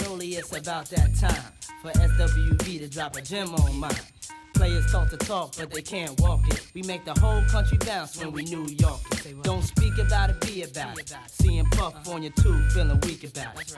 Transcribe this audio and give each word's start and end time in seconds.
it's 0.00 0.56
about 0.56 0.86
that 0.86 1.14
time 1.16 1.52
for 1.82 1.90
SWV 1.90 2.78
to 2.78 2.88
drop 2.88 3.14
a 3.16 3.20
gem 3.20 3.54
on 3.54 3.78
mine. 3.78 3.92
Players 4.54 4.90
talk 4.90 5.10
to 5.10 5.16
talk, 5.18 5.54
but 5.58 5.70
they 5.70 5.82
can't 5.82 6.18
walk 6.20 6.48
it. 6.48 6.66
We 6.74 6.82
make 6.82 7.04
the 7.04 7.18
whole 7.20 7.42
country 7.42 7.76
bounce 7.78 8.16
when 8.16 8.32
we 8.32 8.44
New 8.44 8.66
York 8.68 9.00
it. 9.12 9.42
Don't 9.42 9.62
speak 9.62 9.98
about 9.98 10.30
it, 10.30 10.40
be 10.40 10.62
about 10.62 10.98
it. 10.98 11.14
Seeing 11.26 11.66
Puff 11.66 12.08
on 12.08 12.22
your 12.22 12.32
tube, 12.32 12.70
feeling 12.70 12.98
weak 13.00 13.24
about 13.24 13.60
it. 13.60 13.76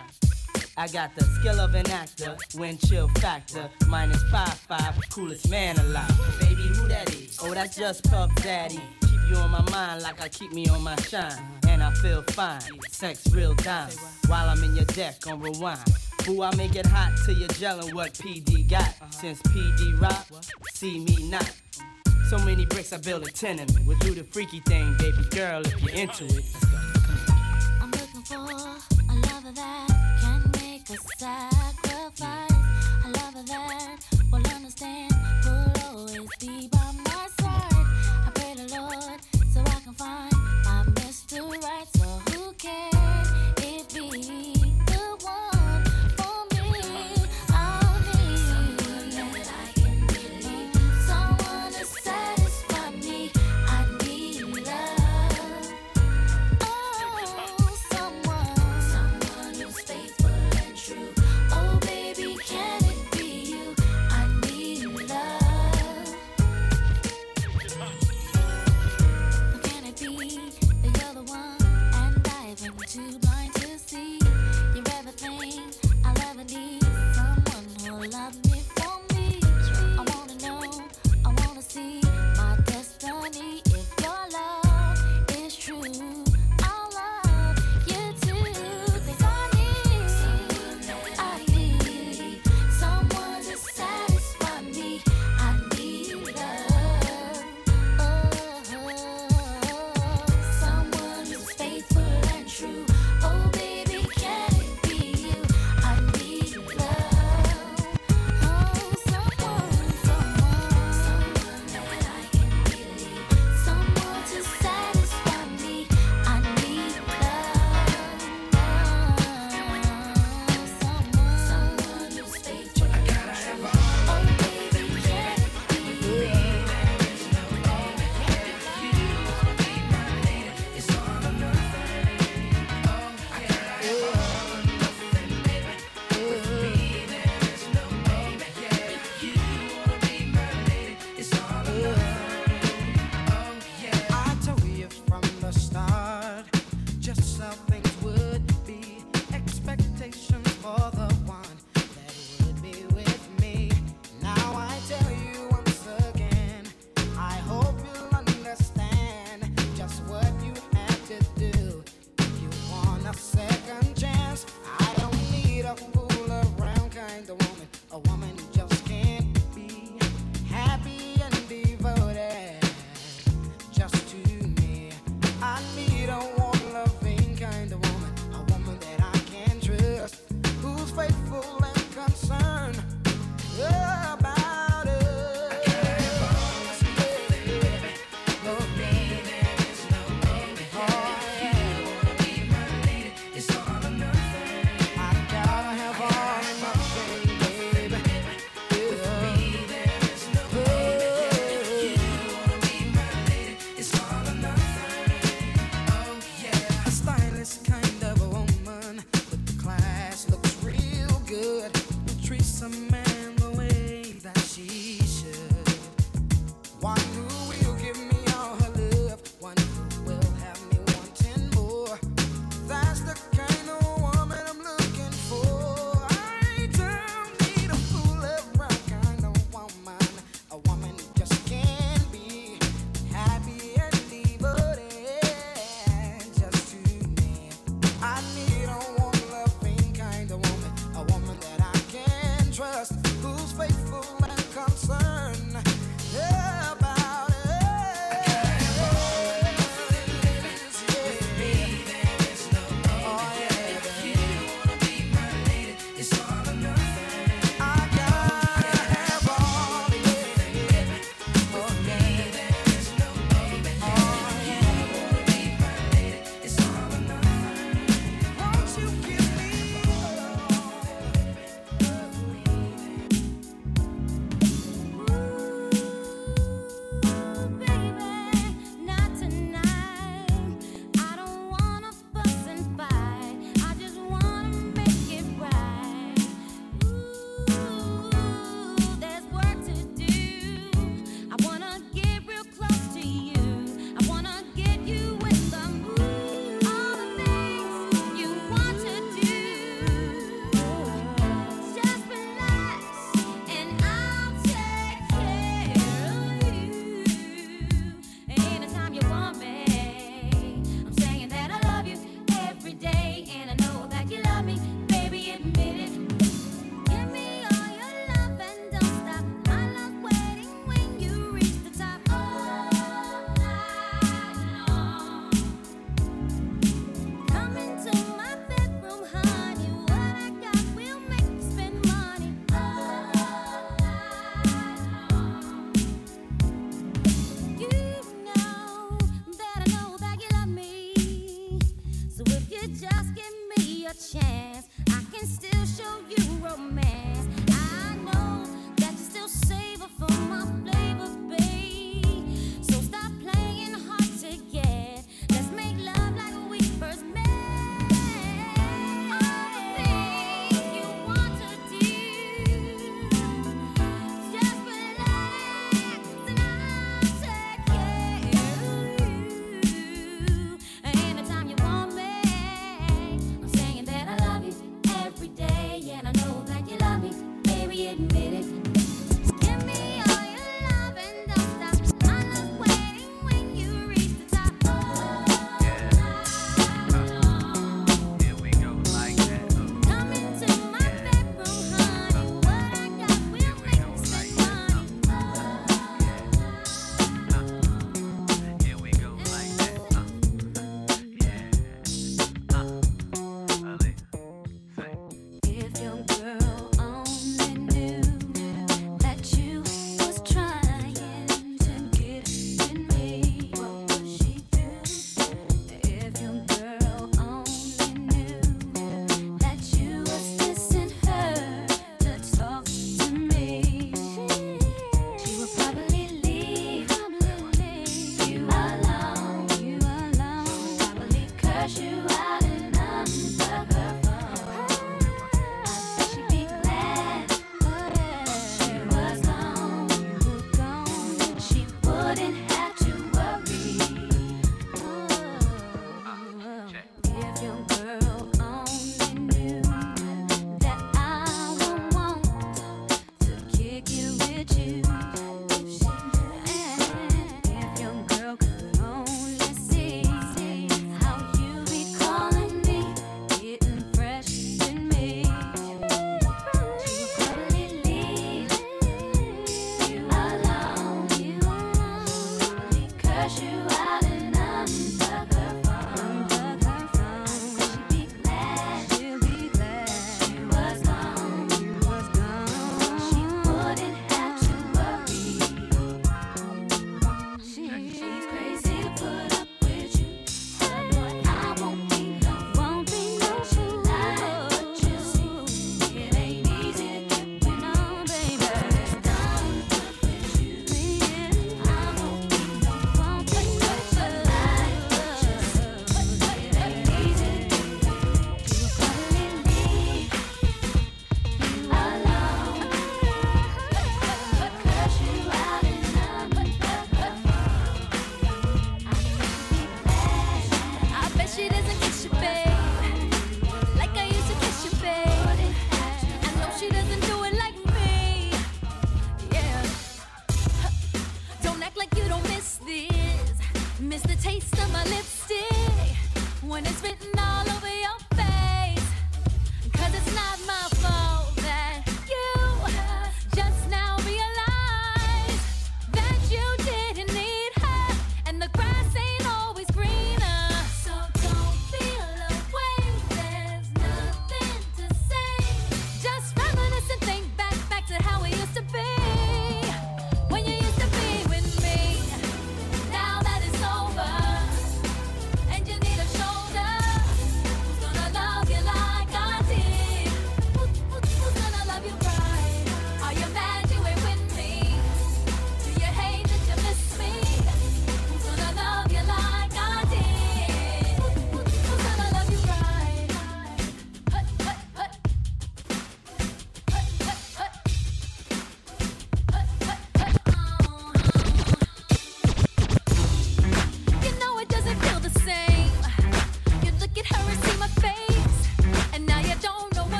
I 0.76 0.86
got 0.88 1.14
the 1.16 1.24
skill 1.24 1.58
of 1.58 1.74
an 1.74 1.90
actor, 1.90 2.36
wind 2.54 2.80
chill 2.86 3.08
factor, 3.20 3.68
minus 3.88 4.22
five 4.24 4.54
five, 4.54 4.94
coolest 5.10 5.50
man 5.50 5.76
alive. 5.78 6.38
Baby, 6.40 6.68
who 6.74 6.86
that 6.88 7.12
is? 7.14 7.38
Oh, 7.42 7.54
that's 7.54 7.76
just 7.76 8.08
Puff 8.08 8.32
Daddy. 8.36 8.80
Keep 9.00 9.20
you 9.30 9.36
on 9.36 9.50
my 9.50 9.68
mind 9.70 10.02
like 10.02 10.22
I 10.22 10.28
keep 10.28 10.52
me 10.52 10.68
on 10.68 10.82
my 10.82 10.96
shine, 10.96 11.42
and 11.68 11.82
I 11.82 11.92
feel 11.94 12.22
fine. 12.22 12.60
Sex 12.90 13.28
real 13.32 13.54
dime 13.54 13.90
while 14.28 14.48
I'm 14.48 14.62
in 14.62 14.76
your 14.76 14.84
deck 14.86 15.26
on 15.26 15.40
rewind. 15.40 15.80
Boo, 16.24 16.42
I 16.42 16.54
make 16.56 16.74
it 16.74 16.86
hot 16.86 17.12
till 17.24 17.36
you're 17.36 17.48
gelling 17.48 17.92
what 17.92 18.14
PD 18.14 18.66
got. 18.66 18.94
Since 19.10 19.42
PD 19.42 20.00
rock, 20.00 20.26
see 20.72 20.98
me 21.00 21.28
not. 21.28 21.50
So 22.30 22.38
many 22.38 22.64
bricks, 22.64 22.94
I 22.94 22.96
build 22.96 23.26
a 23.26 23.30
tenement. 23.30 23.78
We'll 23.84 23.98
do 23.98 24.14
the 24.14 24.24
freaky 24.24 24.60
thing, 24.60 24.96
baby 24.96 25.22
girl, 25.30 25.60
if 25.66 25.82
you're 25.82 25.94
into 25.94 26.24
it. 26.24 26.44
I'm 27.80 27.90
looking 27.90 28.22
for 28.22 28.36
a 28.36 29.14
lover 29.14 29.52
that 29.52 30.18
can 30.22 30.50
make 30.62 30.88
a 30.88 30.96
sacrifice. 31.18 31.53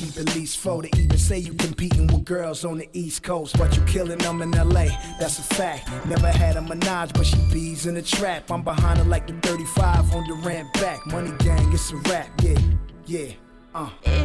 Keep 0.00 0.16
at 0.16 0.34
least 0.34 0.56
four 0.56 0.82
to 0.82 0.88
even 0.98 1.18
say 1.18 1.38
you 1.38 1.52
competing 1.52 2.06
with 2.06 2.24
girls 2.24 2.64
on 2.64 2.78
the 2.78 2.88
East 2.94 3.22
Coast, 3.22 3.58
but 3.58 3.76
you 3.76 3.82
killing 3.84 4.18
them 4.18 4.40
in 4.40 4.50
LA. 4.52 4.86
That's 5.18 5.38
a 5.38 5.42
fact. 5.42 5.90
Never 6.06 6.28
had 6.28 6.56
a 6.56 6.62
menage, 6.62 7.12
but 7.12 7.26
she 7.26 7.36
bees 7.52 7.84
in 7.84 7.94
the 7.94 8.02
trap. 8.02 8.50
I'm 8.50 8.62
behind 8.62 8.98
her 8.98 9.04
like 9.04 9.26
the 9.26 9.34
35 9.46 10.14
on 10.14 10.26
the 10.26 10.34
ramp 10.46 10.72
back. 10.74 11.06
Money 11.06 11.32
gang, 11.38 11.70
it's 11.72 11.92
a 11.92 11.96
rap, 11.96 12.28
yeah, 12.42 12.58
yeah. 13.06 13.32
Uh. 13.74 14.19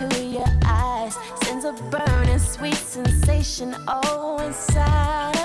Into 0.00 0.24
your 0.24 0.46
eyes, 0.64 1.16
sends 1.42 1.64
a 1.64 1.72
burning 1.90 2.38
sweet 2.38 2.74
sensation 2.74 3.74
oh 3.88 4.38
inside 4.46 5.37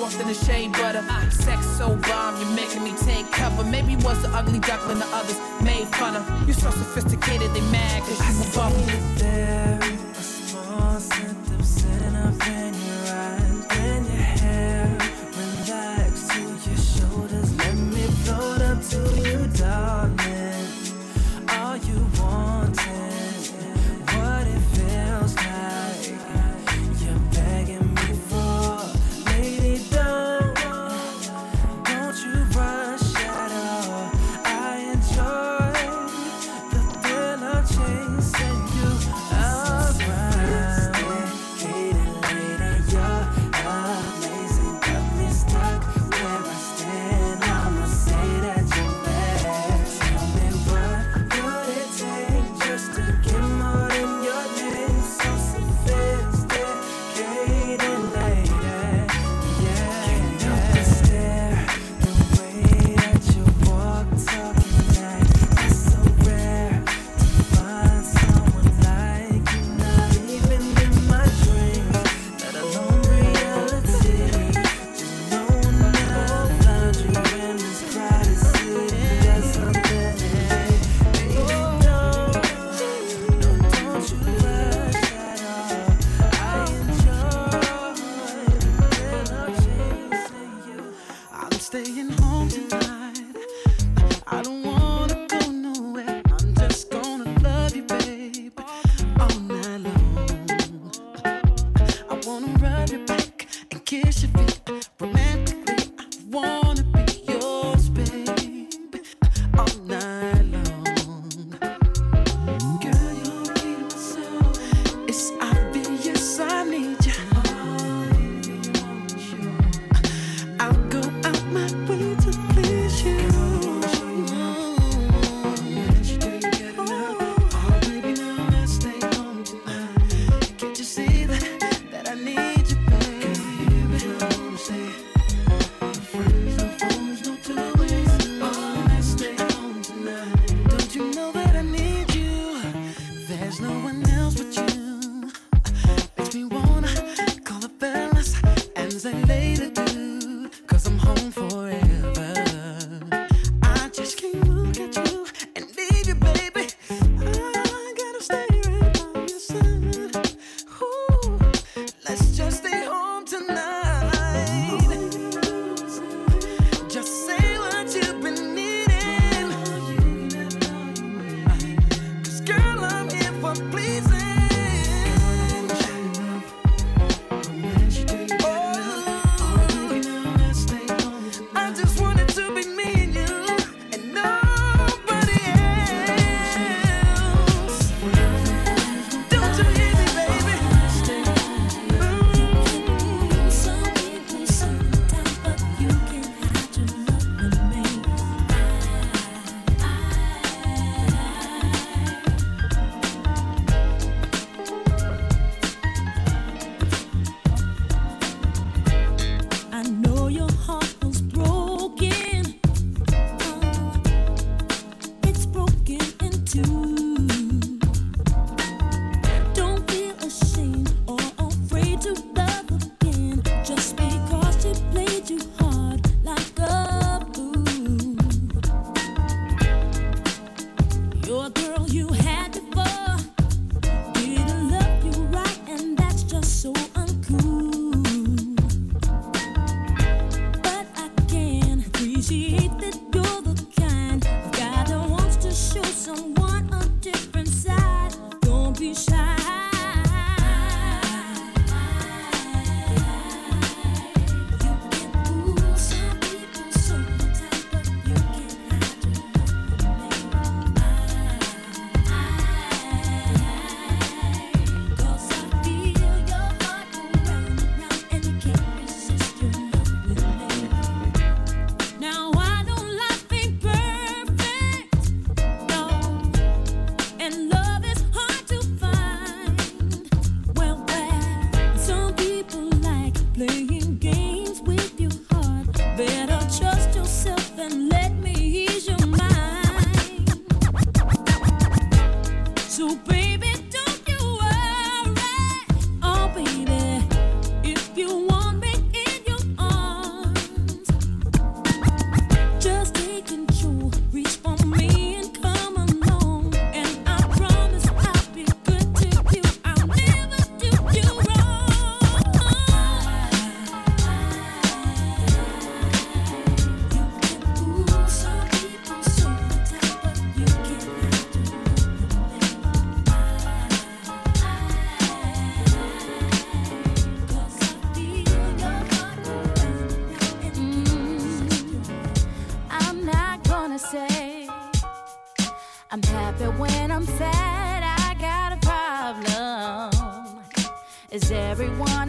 soft 0.00 0.20
in 0.20 0.28
the 0.28 0.34
shea 0.34 0.68
butter. 0.68 1.04
Uh, 1.08 1.30
sex 1.30 1.66
so 1.76 1.96
bomb, 1.96 2.40
you're 2.40 2.56
making 2.56 2.82
me 2.82 2.92
take 3.04 3.30
cover. 3.30 3.64
Maybe 3.64 3.96
was 3.96 4.22
the 4.22 4.28
ugly 4.30 4.58
duckling 4.60 4.98
the 4.98 5.06
others 5.12 5.38
made 5.62 5.86
fun 5.88 6.16
of. 6.16 6.24
You 6.48 6.54
so 6.54 6.70
sophisticated, 6.70 7.52
they 7.52 7.60
mad 7.72 8.02
cause 8.02 8.20
you 8.28 8.50
above 8.50 8.74
me. 8.86 8.94
There 9.18 9.99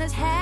has 0.01 0.13
had, 0.13 0.40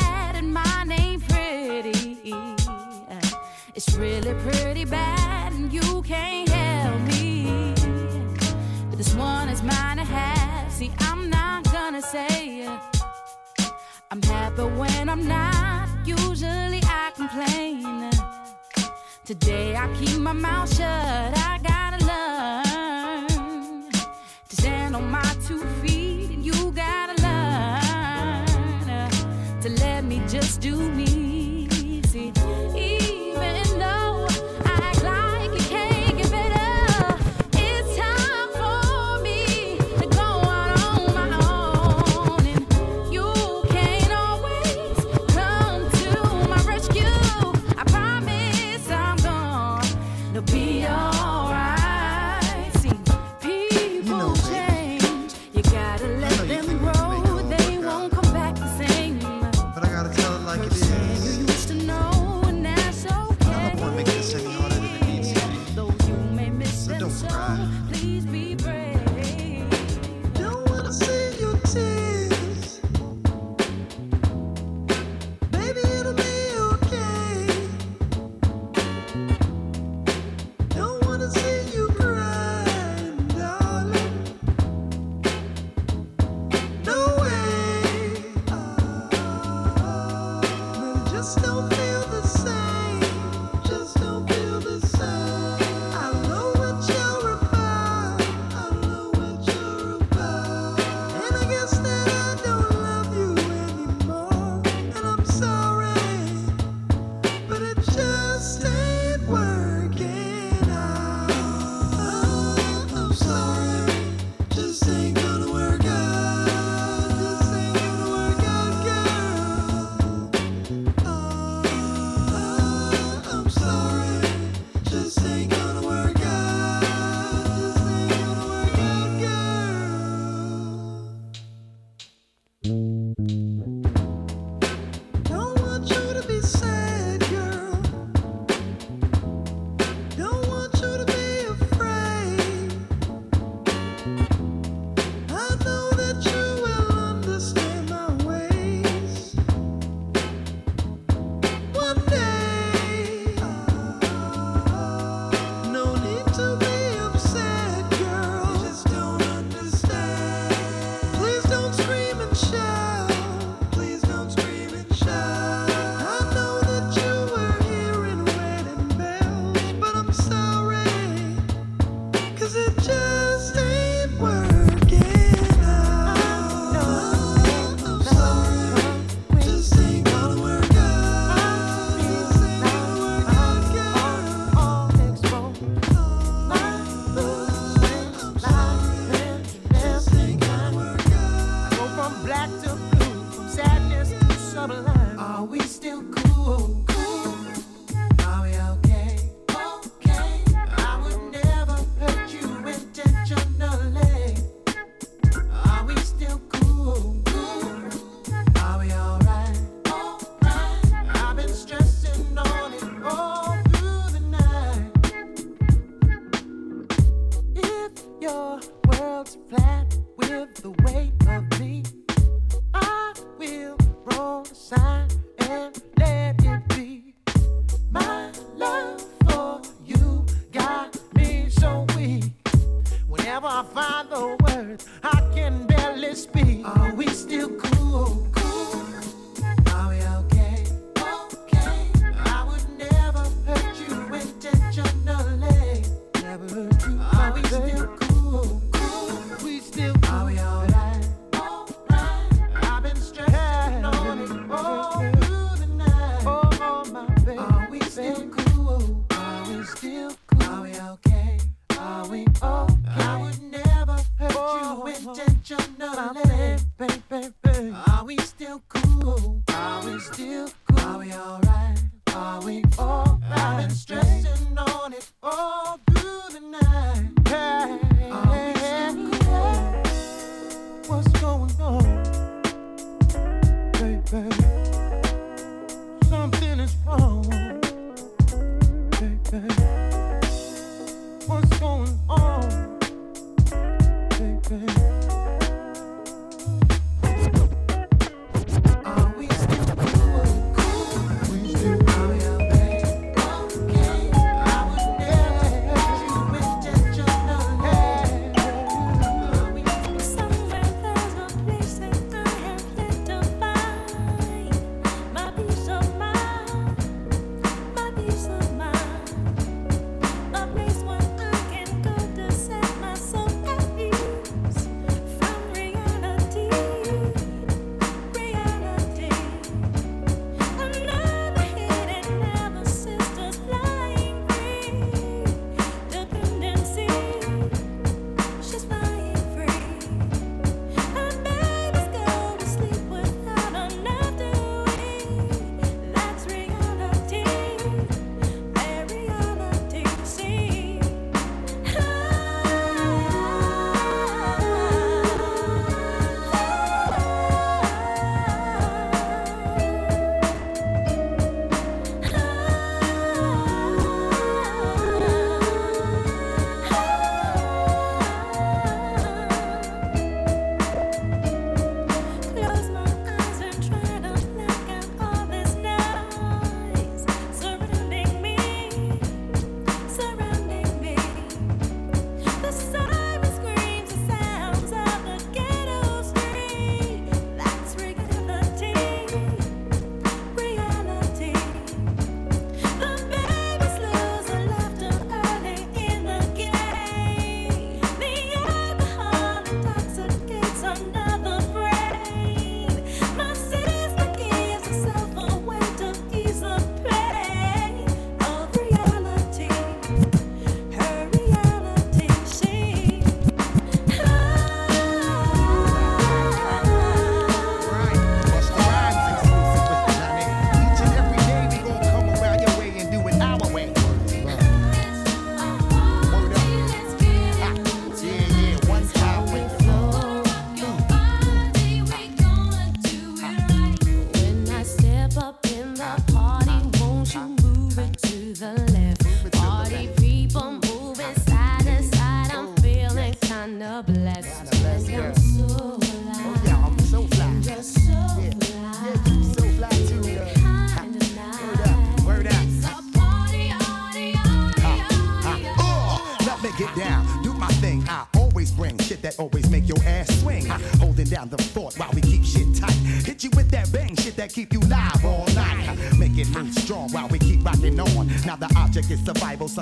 your 218.30 218.60
world's 218.88 219.38
flat 219.50 219.98
with 220.18 220.54
the 220.62 220.72
weight 220.84 221.19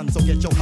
So 0.06 0.20
get 0.20 0.40
your 0.40 0.52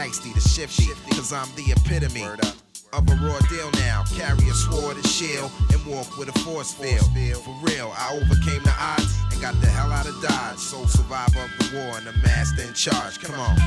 Shiesty 0.00 0.32
to 0.32 0.40
shifty, 0.40 0.86
cause 1.10 1.30
I'm 1.30 1.46
the 1.56 1.72
epitome. 1.76 2.24
Of 2.24 3.06
a 3.06 3.14
raw 3.16 3.38
deal 3.50 3.70
now, 3.84 4.02
carry 4.16 4.48
a 4.48 4.54
sword 4.54 4.96
and 4.96 5.06
shield 5.06 5.52
and 5.70 5.84
walk 5.84 6.16
with 6.16 6.34
a 6.34 6.38
force 6.38 6.72
field. 6.72 7.04
For 7.44 7.54
real, 7.60 7.92
I 7.94 8.16
overcame 8.16 8.62
the 8.62 8.72
odds 8.80 9.14
and 9.30 9.42
got 9.42 9.60
the 9.60 9.66
hell 9.66 9.92
out 9.92 10.08
of 10.08 10.18
Dodge. 10.22 10.56
Sole 10.56 10.86
survivor 10.86 11.40
of 11.40 11.50
the 11.58 11.76
war 11.76 11.98
and 11.98 12.06
the 12.06 12.14
master 12.24 12.62
in 12.62 12.72
charge. 12.72 13.20
Come 13.20 13.38
on. 13.38 13.58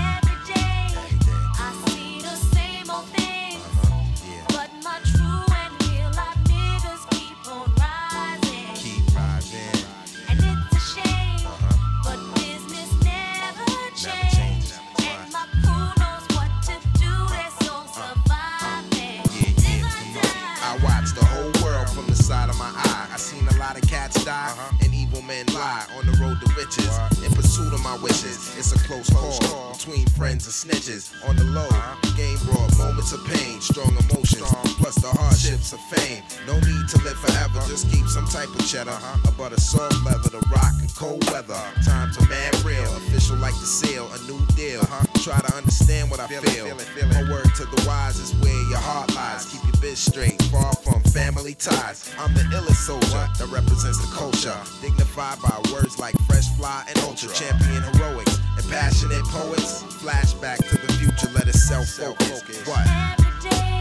It's 28.63 28.71
a 28.71 28.79
close 28.87 29.09
call 29.09 29.75
between 29.75 30.07
friends 30.15 30.47
and 30.47 30.55
snitches. 30.55 31.11
On 31.27 31.35
the 31.35 31.43
low, 31.43 31.67
game 32.15 32.39
brought 32.47 32.71
moments 32.77 33.11
of 33.11 33.19
pain, 33.27 33.59
strong 33.59 33.91
emotions, 34.07 34.47
plus 34.79 34.95
the 35.03 35.11
hardships 35.11 35.73
of 35.73 35.81
fame. 35.91 36.23
No 36.47 36.55
need 36.63 36.87
to 36.95 36.97
live 37.03 37.19
forever, 37.19 37.59
just 37.67 37.91
keep 37.91 38.07
some 38.07 38.23
type 38.23 38.47
of 38.47 38.63
cheddar. 38.65 38.95
About 39.27 39.51
a 39.51 39.59
soft 39.59 39.99
leather 40.05 40.31
to 40.31 40.39
rock 40.47 40.71
in 40.79 40.87
cold 40.95 41.27
weather. 41.27 41.59
Time 41.83 42.07
to 42.15 42.23
man 42.31 42.55
real, 42.63 42.87
official 43.03 43.35
like 43.35 43.51
the 43.59 43.67
seal, 43.67 44.07
a 44.15 44.19
new 44.31 44.39
deal. 44.55 44.79
Try 45.19 45.43
to 45.43 45.53
understand 45.59 46.09
what 46.09 46.21
I 46.21 46.27
feel. 46.27 46.71
My 47.11 47.23
word 47.27 47.51
to 47.59 47.67
the 47.67 47.83
wise 47.83 48.15
is 48.15 48.31
where 48.39 48.63
your 48.71 48.79
heart 48.79 49.13
lies. 49.13 49.51
Keep 49.51 49.63
your 49.63 49.75
bitch 49.83 49.99
straight, 49.99 50.41
far 50.43 50.71
from 50.87 51.03
family 51.11 51.55
ties. 51.55 52.15
I'm 52.17 52.33
the 52.33 52.47
illest 52.55 52.87
soldier 52.87 53.27
that 53.27 53.49
represents 53.51 53.99
the 53.99 54.07
culture, 54.15 54.55
dignified 54.79 55.41
by 55.43 55.59
words 55.75 55.99
like 55.99 56.15
fresh 56.31 56.47
fly 56.55 56.87
and 56.87 56.97
ultra 57.03 57.27
champion 57.35 57.83
heroics 57.91 58.39
and 58.57 58.69
passionate 58.69 59.23
poets. 59.25 59.83
Flashback 59.83 60.57
to 60.69 60.77
the 60.85 60.93
future, 60.93 61.29
let 61.33 61.47
it 61.47 61.55
self 61.55 61.87
focus. 61.87 62.43
What? 62.67 63.72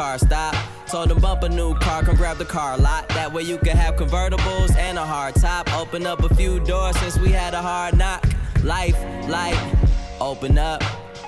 Car 0.00 0.18
stopped. 0.18 0.56
Told 0.86 1.10
him 1.10 1.18
bump 1.20 1.42
a 1.42 1.48
new 1.48 1.74
car, 1.74 2.02
come 2.02 2.16
grab 2.16 2.38
the 2.38 2.44
car 2.46 2.78
lot. 2.78 3.06
That 3.10 3.30
way 3.34 3.42
you 3.42 3.58
can 3.58 3.76
have 3.76 3.96
convertibles 3.96 4.74
and 4.76 4.96
a 4.96 5.04
hard 5.04 5.34
top. 5.34 5.70
Open 5.74 6.06
up 6.06 6.20
a 6.24 6.34
few 6.34 6.58
doors 6.60 6.96
since 7.00 7.18
we 7.18 7.30
had 7.30 7.52
a 7.52 7.60
hard 7.60 7.98
knock. 7.98 8.24
Life, 8.62 8.98
light, 9.28 9.60
open 10.18 10.56
up. 10.56 10.82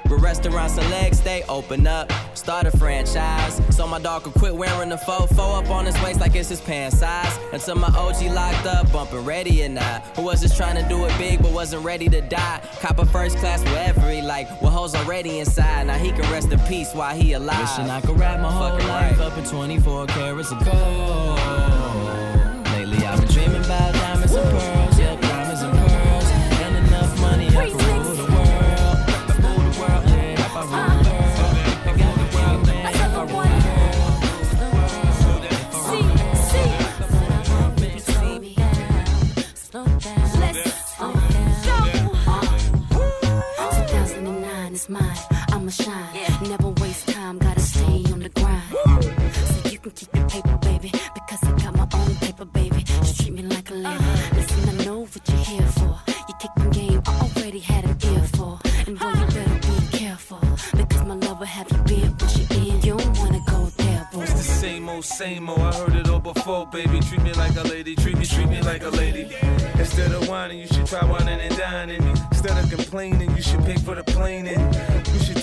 But 0.09 0.17
restaurants 0.21 0.79
and 0.79 0.89
legs, 0.91 1.21
they 1.21 1.43
open 1.51 1.87
up. 1.87 2.11
Start 2.43 2.67
a 2.67 2.77
franchise. 2.77 3.61
So 3.71 3.87
my 3.87 4.01
dog 4.01 4.25
could 4.25 4.35
quit 4.35 4.53
wearing 4.53 4.89
the 4.89 4.99
faux 4.99 5.31
up 5.39 5.71
on 5.71 5.87
his 5.87 5.95
waist 6.03 6.19
like 6.19 6.35
it's 6.35 6.49
his 6.49 6.61
pants 6.61 6.99
size. 6.99 7.39
Until 7.53 7.77
my 7.77 7.87
OG 7.87 8.23
locked 8.33 8.67
up, 8.67 8.91
bumping 8.91 9.25
ready 9.25 9.63
and 9.63 9.79
I. 9.79 10.01
Who 10.17 10.23
was 10.23 10.41
just 10.41 10.57
trying 10.57 10.75
to 10.75 10.89
do 10.89 11.05
it 11.05 11.17
big 11.19 11.41
but 11.41 11.53
wasn't 11.53 11.85
ready 11.85 12.09
to 12.09 12.21
die. 12.21 12.61
Cop 12.81 12.99
a 12.99 13.07
first 13.07 13.39
class 13.39 13.63
wherever 13.63 14.11
he 14.11 14.23
like. 14.23 14.49
With 14.61 14.73
hoes 14.73 14.97
already 14.97 15.39
inside. 15.39 15.87
Now 15.87 15.99
he 15.99 16.11
can 16.11 16.29
rest 16.33 16.51
in 16.51 16.59
peace 16.67 16.93
while 16.93 17.15
he 17.15 17.35
alive. 17.35 17.61
Wishing 17.61 17.89
I 17.89 18.01
could 18.01 18.19
wrap 18.19 18.41
my 18.41 18.51
whole 18.51 18.77
life 18.89 19.21
up 19.21 19.39
in 19.39 19.45
24 19.45 20.07
carats 20.07 20.51
of 20.51 20.65
gold. 20.65 21.52
I'ma. 45.87 46.49
Never 46.49 46.69
waste 46.83 47.09
time. 47.09 47.39
Gotta 47.39 47.61
stay 47.61 48.05
on 48.13 48.21
the 48.21 48.29
grind. 48.29 48.63
So 48.73 49.69
you 49.71 49.79
can 49.79 49.91
keep 49.93 50.15
your 50.15 50.29
paper, 50.29 50.59
baby. 50.63 50.91
Because 51.15 51.43
I 51.45 51.53
got 51.63 51.77
my 51.77 51.89
own 51.99 52.15
paper, 52.17 52.45
baby. 52.45 52.83
Just 52.83 53.21
treat 53.21 53.33
me 53.33 53.43
like 53.43 53.71
a 53.71 53.75
lady. 53.75 54.05
Listen, 54.35 54.69
I 54.69 54.85
know 54.85 55.01
what 55.01 55.29
you're 55.29 55.39
here 55.39 55.67
for. 55.79 55.99
You 56.29 56.35
kicking 56.41 56.71
game. 56.71 57.03
I 57.07 57.31
already 57.37 57.59
had 57.61 57.85
an 57.85 57.97
ear 58.13 58.25
for. 58.35 58.59
And 58.87 58.99
boy, 58.99 59.09
you 59.09 59.27
better 59.27 59.59
be 59.67 59.99
careful. 59.99 60.41
Because 60.77 61.05
my 61.07 61.15
love 61.15 61.39
will 61.39 61.47
have 61.47 61.71
you 61.71 61.79
bent 61.79 62.21
when 62.21 62.31
she 62.31 62.43
in. 62.55 62.81
You 62.83 62.97
don't 62.97 63.19
wanna 63.19 63.41
go 63.47 63.67
there, 63.77 64.09
boy. 64.13 64.23
It's 64.23 64.33
the 64.33 64.39
same 64.39 64.89
old, 64.89 65.05
same 65.05 65.49
old. 65.49 65.61
I 65.61 65.73
heard 65.75 65.95
it 65.95 66.09
all 66.09 66.21
before, 66.21 66.67
baby. 66.67 67.01
Treat 67.01 67.23
me 67.23 67.33
like 67.35 67.57
a 67.57 67.63
lady, 67.63 67.95
treat 67.97 68.17
me, 68.19 68.27
treat 68.27 68.49
me 68.49 68.61
like 68.63 68.83
a 68.83 68.91
lady. 68.91 69.29
Instead 69.79 70.13
of 70.13 70.29
whining, 70.29 70.59
you 70.59 70.67
should 70.67 70.87
try 70.87 71.05
whining 71.05 71.41
and 71.41 71.57
dining. 71.57 72.03
Instead 72.31 72.57
of 72.59 72.71
complaining, 72.71 73.31
you 73.37 73.43
should 73.43 73.65
pay 73.65 73.77
for 73.77 73.95
the 73.95 74.05
plane. 74.05 74.47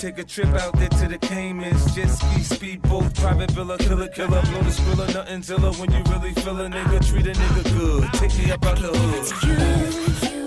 Take 0.00 0.16
a 0.16 0.24
trip 0.24 0.48
out 0.54 0.72
there 0.78 0.88
to 0.88 1.08
the 1.08 1.18
Caymans. 1.18 1.94
Jet 1.94 2.08
ski, 2.08 2.42
speed 2.42 2.80
boat, 2.80 3.14
private 3.16 3.50
villa, 3.50 3.76
killer, 3.76 4.08
killer. 4.08 4.40
Blow 4.40 4.62
the 4.62 4.70
skrilla, 4.70 5.12
nothing 5.12 5.42
zilla. 5.42 5.74
When 5.74 5.92
you 5.92 6.02
really 6.04 6.32
feel 6.32 6.58
a 6.58 6.70
nigga, 6.70 7.06
treat 7.06 7.26
a 7.26 7.32
nigga 7.32 7.78
good. 7.78 8.10
Take 8.14 8.34
me 8.38 8.50
up 8.50 8.64
out 8.64 8.78
the 8.78 8.88
hood. 8.88 10.30
You, 10.32 10.36
you 10.36 10.39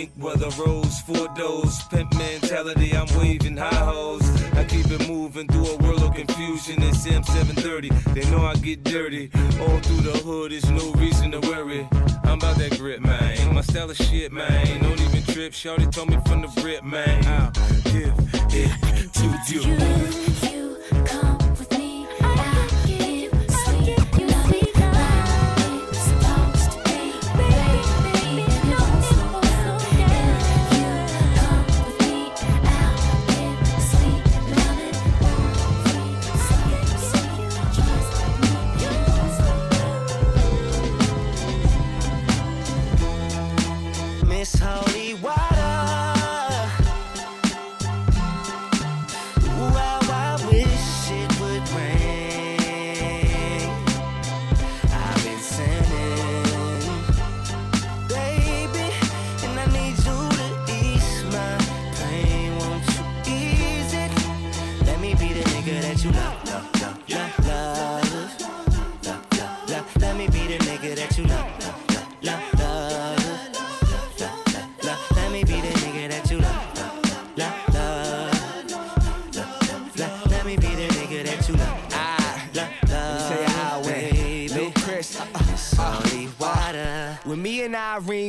mink 0.00 0.12
weather 0.18 0.48
rose, 0.62 1.00
four 1.02 1.28
doors, 1.36 1.82
pimp 1.90 2.14
mentality, 2.16 2.96
I'm 2.96 3.06
waving 3.18 3.56
high 3.56 3.84
hoes. 3.92 4.22
I 4.54 4.64
keep 4.64 4.86
it 4.90 5.06
moving 5.06 5.46
through 5.46 5.66
a 5.66 5.76
world 5.78 6.02
of 6.02 6.14
confusion. 6.14 6.82
It's 6.82 7.06
M730, 7.06 8.14
they 8.14 8.30
know 8.30 8.42
I 8.46 8.54
get 8.54 8.82
dirty. 8.82 9.30
All 9.60 9.78
through 9.80 10.02
the 10.10 10.16
hood, 10.24 10.52
there's 10.52 10.70
no 10.70 10.92
reason 10.92 11.32
to 11.32 11.40
worry. 11.40 11.86
I'm 12.24 12.38
about 12.38 12.56
that 12.56 12.78
grip, 12.78 13.00
man. 13.00 13.54
My 13.54 13.60
style 13.60 13.90
of 13.90 13.96
shit, 13.96 14.32
man. 14.32 14.82
Don't 14.82 15.00
even 15.00 15.22
trip. 15.34 15.52
Shorty 15.52 15.86
told 15.86 16.08
me 16.08 16.18
from 16.26 16.40
the 16.42 16.48
rip, 16.64 16.82
man. 16.82 17.24
I'll 17.26 17.50
give 17.92 18.14
it 18.54 19.46
to 19.48 19.54
you. 19.54 20.39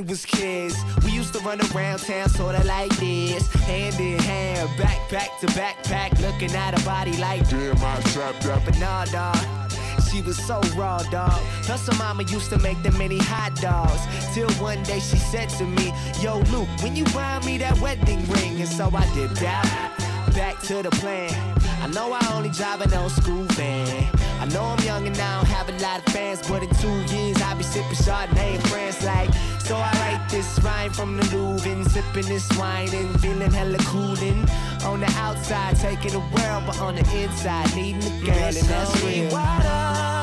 Irene 0.01 0.07
was 0.07 0.25
kids, 0.25 0.75
we 1.03 1.11
used 1.11 1.33
to 1.33 1.39
run 1.39 1.59
around 1.61 1.99
town 1.99 2.29
sorta 2.29 2.63
like 2.65 2.95
this. 2.97 3.47
Hand 3.65 3.99
in 3.99 4.17
hand, 4.19 4.69
backpack 4.69 5.39
to 5.39 5.47
backpack, 5.47 6.19
looking 6.21 6.55
at 6.55 6.79
a 6.79 6.83
body 6.85 7.15
like 7.17 7.47
damn, 7.49 7.77
I 7.77 7.99
strapped 8.01 8.45
up. 8.47 8.63
But 8.65 8.79
nah, 8.79 9.05
dawg. 9.05 9.37
She 10.09 10.21
was 10.21 10.37
so 10.37 10.59
raw, 10.75 11.01
dog. 11.03 11.39
Plus, 11.63 11.87
her 11.87 11.95
mama 11.97 12.23
used 12.23 12.49
to 12.49 12.57
make 12.59 12.81
them 12.83 12.97
many 12.97 13.17
hot 13.17 13.55
dogs. 13.55 14.01
Till 14.33 14.49
one 14.53 14.81
day 14.83 14.99
she 14.99 15.17
said 15.17 15.49
to 15.49 15.65
me, 15.65 15.93
Yo, 16.19 16.39
Luke, 16.51 16.67
when 16.81 16.95
you 16.95 17.05
buy 17.05 17.39
me 17.45 17.57
that 17.59 17.79
wedding 17.79 18.25
ring? 18.27 18.59
And 18.59 18.67
so 18.67 18.89
I 18.93 19.05
dipped 19.13 19.43
out. 19.43 19.63
Back 20.33 20.59
to 20.63 20.81
the 20.81 20.91
plan. 20.91 21.31
I 21.81 21.87
know 21.87 22.11
I 22.11 22.33
only 22.33 22.49
drive 22.49 22.81
an 22.81 22.93
old 22.93 23.11
school 23.11 23.43
van. 23.51 24.09
I 24.41 24.45
know 24.45 24.63
I'm 24.63 24.83
young 24.83 25.05
and 25.05 25.15
I 25.19 25.35
don't 25.35 25.47
have 25.49 25.69
a 25.69 25.83
lot 25.83 25.99
of 25.99 26.11
fans, 26.11 26.41
but 26.49 26.63
in 26.63 26.69
two 26.81 27.15
years 27.15 27.39
I'll 27.43 27.55
be 27.55 27.63
sipping 27.63 27.91
Chardonnay 27.91 28.55
in 28.55 28.61
France 28.61 29.03
like. 29.05 29.31
So 29.59 29.75
I 29.75 29.91
write 30.01 30.29
this 30.31 30.59
rhyme 30.63 30.91
from 30.91 31.15
the 31.15 31.23
Louvre 31.35 31.71
and 31.71 31.85
sipping 31.91 32.25
this 32.25 32.49
wine 32.57 32.89
and 32.91 33.21
feeling 33.21 33.51
hella 33.51 33.77
coolin'. 33.77 34.49
On 34.83 34.99
the 34.99 35.11
outside, 35.17 35.75
taking 35.75 36.13
the 36.13 36.19
world, 36.19 36.63
but 36.65 36.79
on 36.81 36.95
the 36.95 37.05
inside, 37.21 37.75
needing 37.75 38.01
a 38.01 38.25
girl, 38.25 38.33
and 38.33 38.55
that's 38.55 39.03
real. 39.03 39.31
Water, 39.31 40.20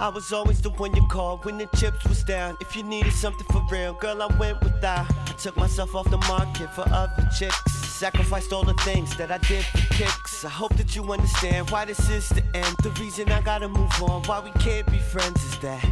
I 0.00 0.08
was 0.08 0.32
always 0.32 0.60
the 0.60 0.70
one 0.70 0.94
you 0.94 1.04
called 1.08 1.44
when 1.44 1.58
the 1.58 1.66
chips 1.76 2.06
was 2.06 2.22
down. 2.22 2.56
If 2.60 2.76
you 2.76 2.84
needed 2.84 3.12
something 3.12 3.46
for 3.50 3.62
real, 3.68 3.94
girl, 3.94 4.22
I 4.22 4.26
went 4.38 4.62
without. 4.62 5.10
I 5.10 5.32
took 5.32 5.56
myself 5.56 5.96
off 5.96 6.08
the 6.08 6.18
market 6.18 6.72
for 6.72 6.84
other 6.88 7.28
chicks. 7.36 7.72
Sacrificed 7.72 8.52
all 8.52 8.62
the 8.62 8.74
things 8.84 9.16
that 9.16 9.32
I 9.32 9.38
did 9.38 9.64
for 9.64 9.94
kicks. 9.94 10.44
I 10.44 10.50
hope 10.50 10.76
that 10.76 10.94
you 10.94 11.02
understand 11.12 11.70
why 11.70 11.84
this 11.84 12.08
is 12.10 12.28
the 12.28 12.44
end. 12.54 12.76
The 12.84 12.90
reason 13.00 13.28
I 13.32 13.40
gotta 13.40 13.68
move 13.68 13.90
on, 14.00 14.22
why 14.22 14.38
we 14.38 14.52
can't 14.60 14.86
be 14.86 14.98
friends 14.98 15.42
is 15.42 15.58
that 15.58 15.84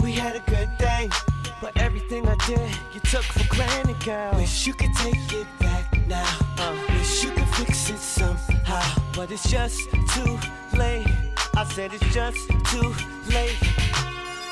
we 0.00 0.12
had 0.12 0.36
a 0.36 0.50
good 0.50 0.68
thing. 0.78 1.10
But 1.60 1.76
everything 1.76 2.28
I 2.28 2.36
did, 2.46 2.70
you 2.94 3.00
took 3.00 3.24
for 3.24 3.48
granted, 3.52 3.98
girl. 4.04 4.32
Wish 4.36 4.64
you 4.64 4.74
could 4.74 4.94
take 4.94 5.32
it 5.32 5.46
back 5.58 6.06
now. 6.06 6.38
Uh, 6.58 6.76
wish 6.90 7.24
you 7.24 7.30
could 7.30 7.48
fix 7.48 7.90
it 7.90 7.98
somehow. 7.98 9.02
But 9.16 9.32
it's 9.32 9.50
just 9.50 9.80
too 10.14 10.38
late. 10.78 11.33
I 11.56 11.64
said 11.64 11.92
it's 11.94 12.12
just 12.12 12.48
too 12.66 12.92
late. 13.32 13.56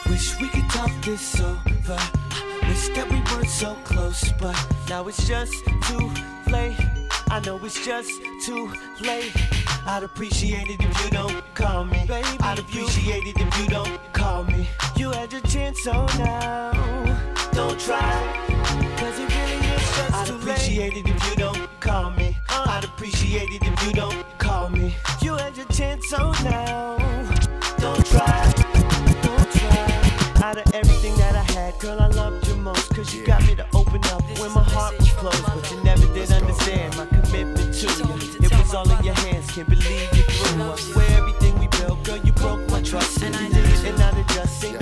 Wish 0.09 0.41
we 0.41 0.49
could 0.49 0.69
talk 0.71 0.91
this 1.03 1.41
over. 1.41 1.99
Wish 2.69 2.89
that 2.91 3.09
we 3.11 3.21
weren't 3.33 3.51
so 3.51 3.75
close, 3.83 4.33
but 4.41 4.57
now 4.89 5.09
it's 5.09 5.27
just 5.27 5.53
too 5.89 6.13
late. 6.49 6.77
I 7.29 7.41
know 7.45 7.59
it's 7.65 7.85
just 7.85 8.11
too 8.45 8.73
late. 9.01 9.33
I'd 9.85 10.05
appreciate 10.05 10.69
it 10.69 10.81
if 10.81 11.05
you 11.05 11.11
don't 11.11 11.43
call 11.55 11.85
me. 11.85 12.05
Baby, 12.07 12.29
I'd 12.41 12.61
appreciate 12.61 13.27
it 13.27 13.37
if 13.37 13.59
you 13.59 13.67
don't 13.67 14.13
call 14.13 14.45
me. 14.45 14.69
You 14.97 15.11
had 15.11 15.33
your 15.33 15.41
chance, 15.43 15.83
so 15.83 16.07
now 16.19 16.71
don't 17.53 17.81
try. 17.81 18.13
Cause 18.97 19.19
it 19.19 19.29
really 19.29 19.67
is 19.75 19.97
just 19.97 20.27
too 20.29 20.37
late. 20.37 20.51
I'd 20.51 20.51
appreciate 20.51 20.97
it 20.97 21.09
if 21.09 21.31
you 21.31 21.37
don't 21.37 21.81
call 21.81 22.11
me. 22.13 22.37
Uh, 22.49 22.65
I'd 22.69 22.85
appreciate 22.85 23.49
it 23.51 23.63
if 23.65 23.87
you 23.87 23.93
don't 23.93 24.32
call 24.63 24.71
me. 24.71 24.95
You 25.21 25.35
had 25.35 25.57
your 25.57 25.67
chance, 25.67 26.09
so 26.09 26.33
now 26.45 26.97
don't 27.79 28.07
try. 28.07 28.53
Don't 29.23 29.51
try. 29.59 30.45
Out 30.45 30.59
of 30.59 30.75
everything 30.75 31.15
that 31.17 31.35
I 31.35 31.45
had, 31.53 31.79
girl, 31.81 32.01
I 32.01 32.07
loved 32.09 32.47
you 32.47 32.55
most. 32.57 32.95
Cause 32.95 33.15
you 33.15 33.25
got 33.25 33.43
me 33.47 33.55
to 33.57 33.67
open 33.75 34.03
up 34.15 34.23
when 34.39 34.53
my 34.53 34.67
heart 34.75 34.97
was 34.99 35.11
closed. 35.13 35.45
But 35.55 35.71
you 35.71 35.83
never 35.83 36.07
did 36.15 36.31
understand 36.31 36.97
my 36.97 37.07
commitment 37.07 37.75
to 37.81 37.87
you. 37.99 38.09
It 38.45 38.53
was 38.53 38.75
all 38.75 38.89
in 38.91 39.05
your 39.05 39.19
hands, 39.27 39.51
can't 39.51 39.69
believe 39.69 40.09
you 40.17 40.23
threw 40.23 40.63
us. 40.71 40.95
Where 40.95 41.11
everything 41.19 41.59
we 41.59 41.67
built, 41.79 42.05
girl, 42.05 42.19
you 42.19 42.33
broke 42.33 42.63
my 42.71 42.83
trust. 42.83 43.23
And 43.23 43.35
I 43.35 43.49
did, 43.49 43.85
and 43.87 43.99
now 43.99 44.11
there 44.13 44.25
just 44.35 44.65
ain't 44.65 44.82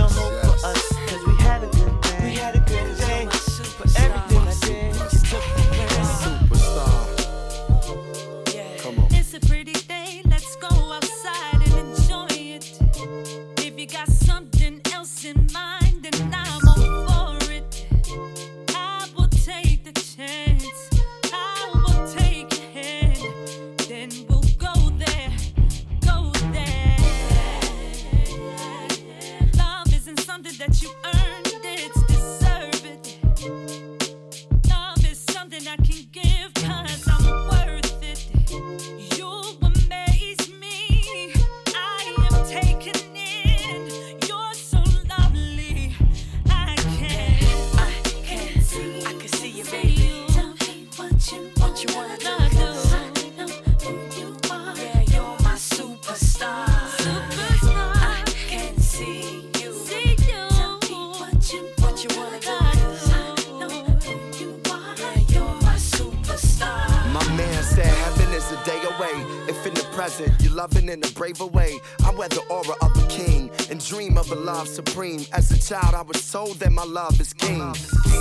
Told 76.51 76.59
that 76.59 76.73
my 76.73 76.85
love 76.85 77.21
is 77.21 77.33
king. 77.33 77.73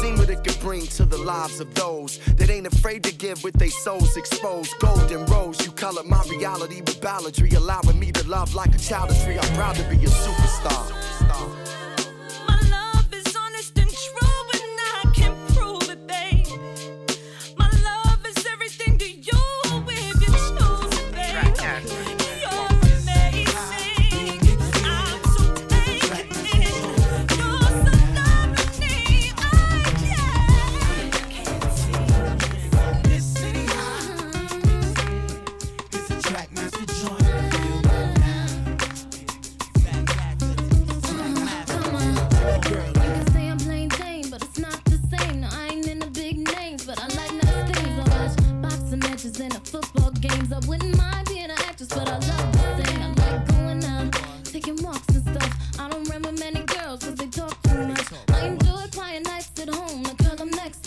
Seen 0.01 0.15
what 0.17 0.29
it 0.29 0.43
could 0.43 0.59
bring 0.59 0.85
to 0.85 1.03
the 1.03 1.17
lives 1.17 1.59
of 1.59 1.73
those 1.73 2.19
that 2.37 2.47
ain't 2.51 2.67
afraid 2.67 3.01
to 3.05 3.11
give 3.11 3.43
with 3.43 3.55
their 3.55 3.71
souls 3.71 4.15
exposed. 4.17 4.71
Golden 4.79 5.25
rose, 5.25 5.65
you 5.65 5.71
color 5.71 6.03
my 6.03 6.21
reality 6.29 6.81
with 6.81 7.01
balladry, 7.01 7.55
allowing 7.55 7.99
me 7.99 8.11
to 8.11 8.27
love 8.27 8.53
like 8.53 8.75
a 8.75 8.77
child 8.77 9.09
is 9.09 9.23
free. 9.23 9.39
I'm 9.39 9.55
proud 9.55 9.77
to 9.77 9.83
be 9.89 9.95
a 9.95 10.09
superstar. 10.09 11.58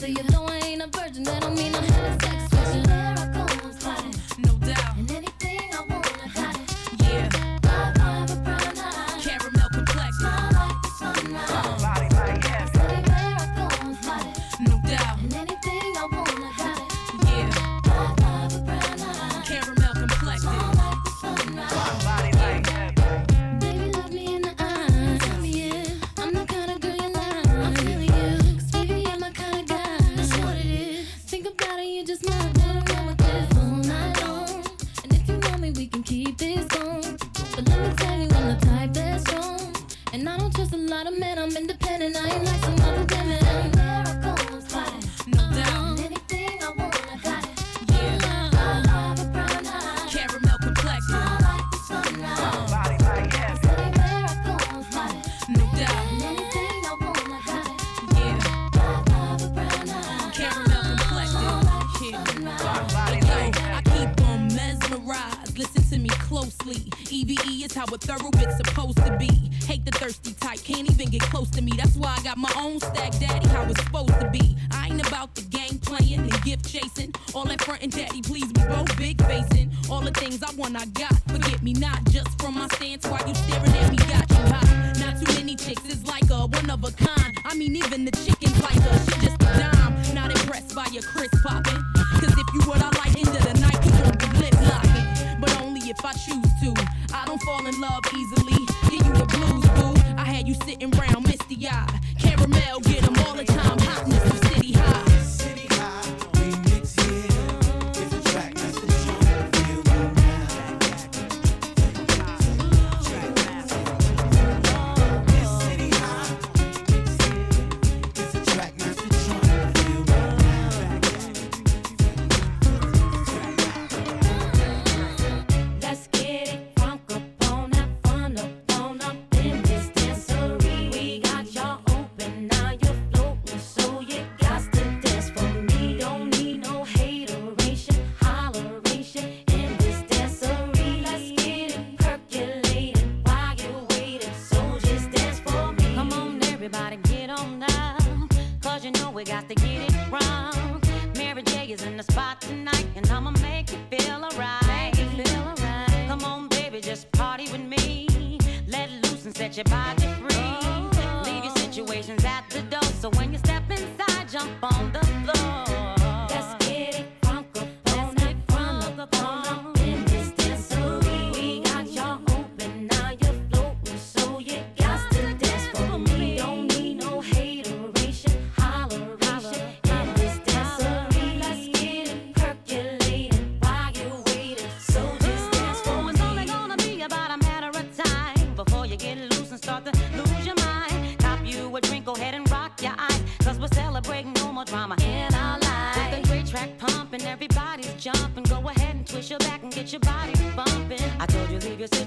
To 0.03 0.11
you, 0.11 0.22
though 0.24 0.51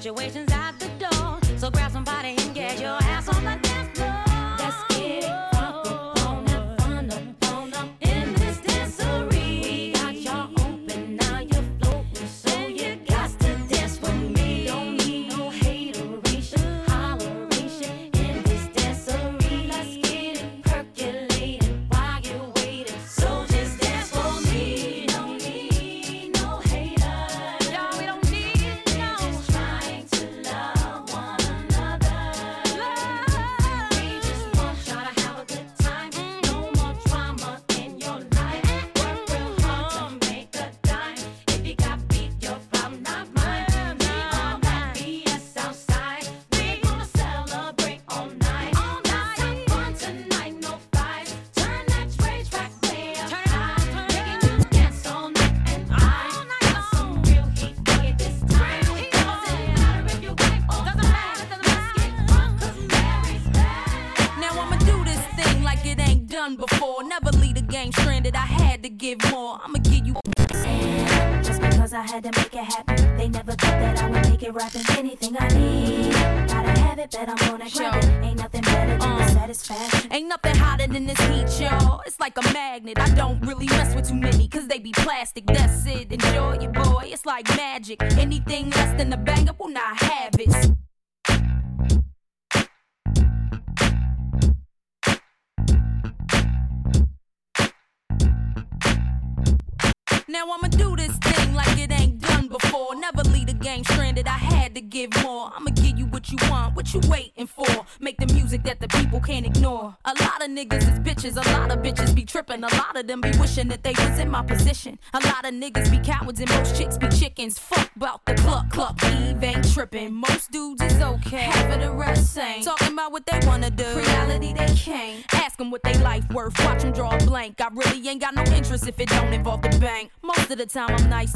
situations 0.06 0.45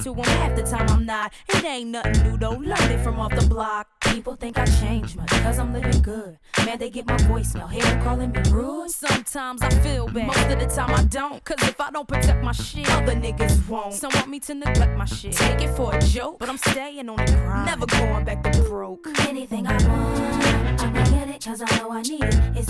to 0.04 0.14
them, 0.14 0.24
half 0.24 0.56
the 0.56 0.64
time 0.64 0.88
I'm 0.90 1.06
not. 1.06 1.34
It 1.50 1.64
ain't 1.64 1.90
nothing 1.90 2.24
new 2.24 2.38
though, 2.38 2.52
learned 2.52 2.92
it 2.92 3.04
from 3.04 3.20
off 3.20 3.36
the 3.36 3.46
block. 3.48 3.88
People 4.02 4.36
think 4.36 4.58
I 4.58 4.66
changed 4.66 5.16
much, 5.16 5.30
cause 5.30 5.60
I'm 5.60 5.74
living 5.74 6.02
good. 6.02 6.38
Man, 6.66 6.80
they 6.80 6.90
get 6.90 7.06
my 7.06 7.18
voicemail, 7.18 7.70
hear 7.70 7.84
them 7.84 8.02
calling 8.04 8.32
me 8.32 8.42
rude. 8.50 8.90
Sometimes 8.90 9.62
I 9.62 9.70
feel 9.70 10.08
bad, 10.08 10.28
most 10.28 10.50
of 10.50 10.60
the 10.60 10.66
time 10.68 10.96
I 10.96 11.04
don't. 11.04 11.44
Cause 11.44 11.58
if 11.68 11.80
I 11.80 11.92
don't 11.92 12.08
protect 12.08 12.44
my 12.44 12.52
shit, 12.52 12.90
other 12.92 13.16
niggas 13.16 13.68
won't. 13.68 13.94
Some 13.94 14.12
want 14.16 14.30
me 14.30 14.40
to 14.42 14.54
neglect 14.54 14.98
my 14.98 15.06
shit, 15.06 15.34
take 15.34 15.62
it 15.62 15.70
for 15.76 15.94
a 15.94 16.02
joke, 16.02 16.40
but 16.40 16.50
I'm 16.50 16.58
staying 16.58 17.10
on 17.10 17.18
the 17.18 17.32
grind. 17.32 17.66
Never 17.66 17.86
going 17.86 18.26
back 18.26 18.44
to 18.44 18.64
broke. 18.64 19.08
Anything 19.28 19.68
I 19.68 19.74
want, 19.74 20.82
I'ma 20.82 21.04
get 21.06 21.30
it, 21.30 21.46
cause 21.46 21.62
I 21.62 21.78
know 21.78 21.92
I 21.92 22.02
need 22.02 22.24
it. 22.24 22.36
It's 22.56 22.69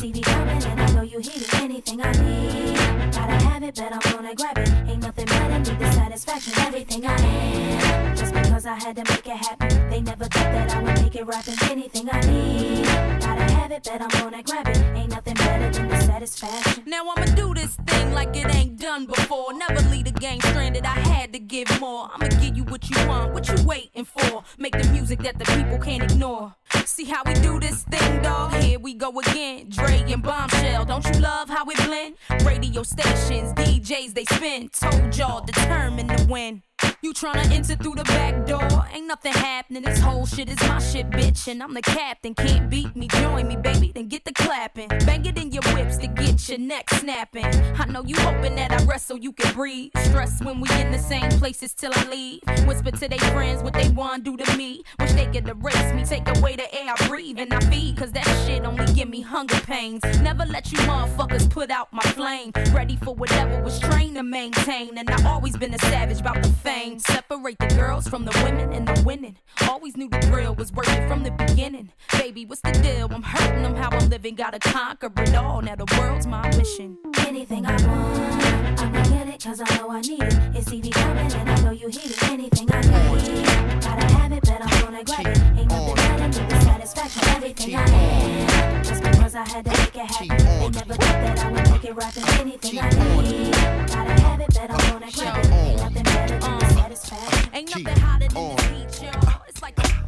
you 1.22 1.32
hear 1.32 1.42
me? 1.42 1.48
Anything 1.54 2.02
I 2.02 2.12
need. 2.12 2.78
Gotta 3.14 3.46
have 3.46 3.64
it, 3.64 3.76
but 3.76 3.92
I'm 3.92 4.14
gonna 4.14 4.36
grab 4.36 4.58
it. 4.58 4.70
Ain't 4.88 5.04
nothing 5.04 5.26
better, 5.26 5.60
need 5.60 5.80
the 5.80 5.92
satisfaction, 5.92 6.54
everything 6.60 7.06
I 7.06 7.16
am. 7.16 8.16
Just 8.16 8.34
because 8.34 8.66
I 8.66 8.76
had 8.76 8.96
to 8.96 9.04
make 9.04 9.28
it 9.28 9.38
happen, 9.38 9.90
they 9.90 10.02
never 10.02 10.26
thought 10.26 10.52
that 10.52 10.76
I 10.76 10.82
would 10.82 11.02
make 11.02 11.16
it 11.16 11.26
rapping. 11.26 11.56
Anything 11.70 12.10
I 12.12 12.22
need. 12.22 12.86
Gotta 13.22 13.54
have 13.54 13.72
it, 13.72 13.84
but 13.84 14.02
I'm 14.02 14.10
gonna 14.10 14.44
grab 14.44 14.68
it. 14.68 14.78
Ain't 14.96 15.10
nothing 15.10 15.34
better 15.36 15.70
than 15.72 15.90
the 15.90 16.00
satisfaction. 16.02 16.84
Now 16.86 17.04
I'ma 17.10 17.26
do 17.36 17.49
this 17.60 17.76
thing 17.88 18.14
like 18.14 18.36
it 18.36 18.54
ain't 18.56 18.80
done 18.80 19.06
before. 19.06 19.54
Never 19.54 19.82
leave 19.90 20.06
the 20.06 20.12
game 20.12 20.40
stranded. 20.42 20.86
I 20.86 21.00
had 21.00 21.34
to 21.34 21.40
give 21.40 21.68
more. 21.80 22.10
I'ma 22.14 22.28
give 22.42 22.56
you 22.56 22.64
what 22.64 22.90
you 22.90 23.08
want. 23.08 23.34
What 23.34 23.48
you 23.50 23.56
waiting 23.66 24.06
for? 24.06 24.44
Make 24.58 24.74
the 24.82 24.88
music 24.92 25.20
that 25.20 25.38
the 25.38 25.46
people 25.46 25.78
can't 25.78 26.04
ignore. 26.04 26.56
See 26.86 27.06
how 27.06 27.22
we 27.26 27.34
do 27.36 27.60
this 27.60 27.84
thing, 27.84 28.22
dog? 28.22 28.54
Here 28.64 28.80
we 28.80 28.94
go 28.94 29.20
again. 29.20 29.70
Dre 29.70 30.04
and 30.08 30.24
Bombshell. 30.24 30.86
Don't 30.86 31.06
you 31.06 31.20
love 31.20 31.50
how 31.50 31.66
we 31.66 31.76
blend? 31.76 32.16
Radio 32.46 32.84
stations, 32.84 33.54
DJs, 33.54 34.14
they 34.14 34.26
spin. 34.26 34.70
Told 34.70 35.16
y'all 35.18 35.44
determined 35.46 36.10
to 36.18 36.26
win. 36.30 36.64
You 37.02 37.14
tryna 37.14 37.50
enter 37.52 37.76
through 37.76 37.96
the 37.96 38.04
back 38.04 38.46
door? 38.46 38.86
Ain't 38.94 39.08
nothing 39.08 39.32
happening. 39.32 39.84
This 39.84 40.00
whole 40.00 40.26
shit 40.26 40.50
is 40.50 40.60
my 40.68 40.80
shit, 40.80 41.10
bitch. 41.10 41.48
And 41.48 41.64
I'm 41.64 41.74
the 41.74 41.82
captain. 41.82 42.36
Can't 42.36 42.70
beat 42.70 42.96
me. 42.96 43.08
Join 43.08 43.48
me, 43.48 43.56
baby. 43.56 43.92
Then 43.96 44.08
get 44.08 44.26
the 44.26 44.34
clapping. 44.34 44.90
Bang 45.06 45.26
it 45.26 45.38
in 45.38 45.52
your 45.52 45.64
whips 45.74 45.98
to 45.98 46.08
get 46.08 46.50
your 46.50 46.60
neck 46.60 46.90
snapping. 46.90 47.46
I 47.46 47.86
know 47.86 48.04
you 48.04 48.16
hoping 48.18 48.56
that 48.56 48.72
I 48.74 48.84
rest 48.84 49.08
so 49.08 49.16
you 49.16 49.32
can 49.32 49.54
breathe. 49.54 49.92
Stress 49.98 50.44
when 50.44 50.60
we 50.60 50.70
in 50.74 50.92
the 50.92 51.00
same 51.00 51.30
places 51.40 51.74
till 51.74 51.92
I 51.96 52.04
leave. 52.10 52.42
Whisper 52.68 52.92
to 52.92 53.08
they 53.08 53.18
friends 53.18 53.64
what 53.64 53.74
they 53.74 53.90
want 53.90 54.26
to 54.26 54.36
do 54.36 54.44
to 54.44 54.58
me. 54.58 54.84
Wish 55.00 55.14
they 55.14 55.28
could 55.28 55.48
erase 55.48 55.94
me. 55.94 56.04
Take 56.04 56.28
away 56.38 56.58
the 56.58 56.74
air 56.76 56.94
I 56.96 57.08
breathe 57.08 57.40
and 57.40 57.54
I 57.54 57.60
feed. 57.62 57.98
Cause 57.98 58.12
that 58.12 58.28
shit 58.46 58.66
only 58.66 58.86
give 58.94 59.10
me 59.10 59.22
hunger 59.22 59.60
pains. 59.62 60.04
Never 60.22 60.46
let 60.46 60.72
you 60.72 60.78
motherfuckers 60.80 61.50
put 61.50 61.72
out 61.72 61.92
my 61.94 62.04
flame. 62.04 62.52
Ready 62.74 62.98
for 62.98 63.16
whatever 63.16 63.64
was 63.64 63.80
trained 63.80 64.16
to 64.16 64.24
maintain. 64.24 64.98
And 64.98 65.10
I 65.10 65.24
always 65.30 65.56
been 65.56 65.74
a 65.74 65.80
savage 65.80 66.20
about 66.20 66.44
the 66.44 66.50
fame. 66.70 67.00
Separate 67.00 67.58
the 67.60 67.68
girls 67.68 68.08
from 68.08 68.26
the 68.26 68.32
women 68.44 68.74
and 68.74 68.88
the 68.88 69.04
winning. 69.04 69.36
Always 69.68 69.98
knew 69.98 70.10
the 70.10 70.22
thrill 70.22 70.56
was 70.56 70.72
it 70.72 71.08
from 71.08 71.24
the 71.24 71.32
beginning. 71.32 71.92
Baby, 72.14 72.46
what's 72.46 72.62
the 72.62 72.72
deal? 72.72 73.08
I'm 73.12 73.24
hurting 73.24 73.64
them 73.64 73.76
how 73.76 73.90
I'm 73.90 74.10
living. 74.10 74.36
Gotta 74.36 74.60
conquer 74.60 75.12
it 75.18 75.36
all. 75.36 75.62
Now 75.62 75.76
the 75.76 75.88
world's 75.98 76.28
my 76.28 76.48
mission. 76.58 76.98
Anything 77.28 77.66
I 77.66 77.72
want, 77.72 78.82
I'ma 78.82 79.04
get 79.04 79.28
it 79.28 79.44
cause 79.44 79.62
I 79.66 79.78
know 79.78 79.90
I 79.90 80.02
need 80.02 80.24
it. 80.24 80.34
It's 80.56 80.70
TV 80.70 80.92
coming 80.92 81.32
and 81.34 81.50
I 81.50 81.56
know 81.62 81.72
you 81.72 81.88
hear 81.88 82.12
it. 82.12 82.24
Anything 82.24 82.68
I 82.72 82.82
need, 82.82 83.82
gotta 83.82 84.14
have 84.16 84.32
it, 84.32 84.44
but 84.44 84.62
I'm 84.62 84.84
gonna 84.84 85.04
grab 85.04 85.28
it. 85.28 85.38
Ain't 85.58 85.70
nothing 85.70 85.96
better 85.96 86.18
than 86.20 86.50
the 86.50 86.60
satisfaction. 86.62 87.22
Everything 87.36 87.76
I 87.76 87.86
am, 87.90 89.09
because 89.30 89.48
I 89.48 89.54
had 89.54 89.66
to 89.66 89.72
make 89.72 89.96
it 89.96 90.06
happen. 90.06 90.38
They 90.38 90.70
never 90.70 90.94
thought 90.94 91.00
that 91.00 91.40
I 91.40 91.52
would 91.52 91.70
make 91.70 91.86
it 91.86 91.96
rapping. 91.96 92.24
Anything 92.40 92.80
I 92.80 92.90
need, 93.22 93.54
gotta 93.54 94.22
have 94.22 94.40
it, 94.40 94.54
bet 94.54 94.72
I'm 94.72 94.92
gonna 94.92 95.12
grab 95.12 95.46
it. 95.46 95.52
Ain't 95.52 95.78
nothing 95.78 96.04
better 96.04 96.40
than 96.40 96.60
the 96.60 96.66
satisfaction. 96.70 97.50
Ain't 97.54 97.70
nothing 97.70 98.02
hotter 98.02 98.28
than 98.28 98.56
this 98.56 99.02
heat, 99.02 99.12
y'all. 99.14 99.42
It's 99.48 99.62
like 99.62 99.76
Keep. 99.76 99.99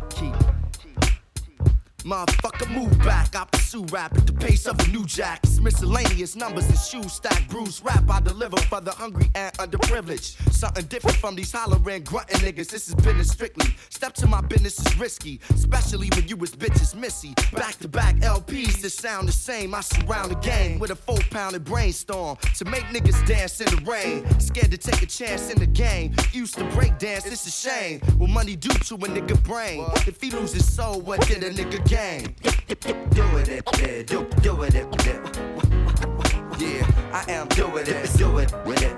Motherfucker, 2.04 2.70
move 2.72 2.98
back. 3.00 3.36
I 3.36 3.46
pursue 3.46 3.86
rap 3.92 4.18
at 4.18 4.26
the 4.26 4.34
pace 4.34 4.66
of 4.66 4.80
a 4.80 4.88
new 4.88 5.06
jack. 5.06 5.40
It's 5.44 5.60
miscellaneous 5.60 6.36
numbers 6.36 6.68
and 6.68 6.78
shoes 6.78 7.14
stack. 7.14 7.48
Bruce 7.48 7.82
rap 7.84 8.10
I 8.10 8.20
deliver 8.20 8.58
for 8.58 8.82
the 8.82 8.92
hungry 8.92 9.30
and 9.36 9.54
underprivileged. 9.58 10.52
Something 10.52 10.86
different 10.86 11.18
from 11.18 11.36
these 11.36 11.52
hollering, 11.52 12.04
grunting 12.04 12.40
niggas. 12.40 12.70
This 12.70 12.88
is 12.88 12.96
business 12.96 13.30
strictly. 13.30 13.76
Step 13.90 14.14
to 14.16 14.28
my 14.28 14.42
business 14.42 14.80
is 14.80 14.98
risky, 15.00 15.40
especially 15.52 16.10
when 16.16 16.28
you 16.28 16.38
was 16.38 16.56
bitches 16.56 16.96
missy. 16.96 17.34
Back 17.54 17.78
to 17.80 17.88
back 17.88 18.16
LPs 18.18 18.82
that 18.82 18.90
sound 18.90 19.28
the 19.28 19.32
same. 19.32 19.76
I 19.76 19.82
surround 19.82 20.32
the 20.32 20.36
game 20.36 20.80
with 20.80 20.90
a 20.90 20.96
four 20.96 21.20
pounded 21.30 21.64
brainstorm 21.64 22.38
to 22.56 22.66
make 22.66 22.84
niggas 22.86 23.26
dance 23.28 23.62
in 23.62 23.68
the 23.68 23.82
rain. 23.90 24.26
Scared 24.40 24.72
to 24.72 24.78
take 24.78 25.04
a 25.04 25.06
chance 25.06 25.52
in 25.52 25.60
the 25.60 25.68
game. 25.68 26.16
Used 26.32 26.56
to 26.56 26.64
break 26.72 26.98
dance, 26.98 27.28
it's 27.28 27.46
a 27.46 27.52
shame. 27.52 28.00
What 28.18 28.32
money 28.32 28.56
do 28.56 28.70
to 28.70 28.96
a 28.96 28.98
nigga 28.98 29.42
brain? 29.44 29.86
If 30.08 30.20
he 30.20 30.32
lose 30.32 30.54
his 30.54 30.72
soul, 30.72 31.00
what 31.02 31.26
did 31.28 31.44
a 31.44 31.52
nigga 31.52 31.91
gain? 31.92 32.34
Do 33.12 33.26
it, 33.38 33.50
it, 33.50 33.80
it, 33.82 34.08
do, 34.08 34.26
do 34.42 34.64
it, 34.64 34.76
it, 34.76 34.88
it. 35.08 35.20
Yeah, 36.58 36.88
I 37.12 37.26
am 37.28 37.50
doing 37.50 37.86
it, 37.86 38.14
do 38.18 38.38
it 38.38 38.54
with 38.66 38.82
it. 38.82 38.96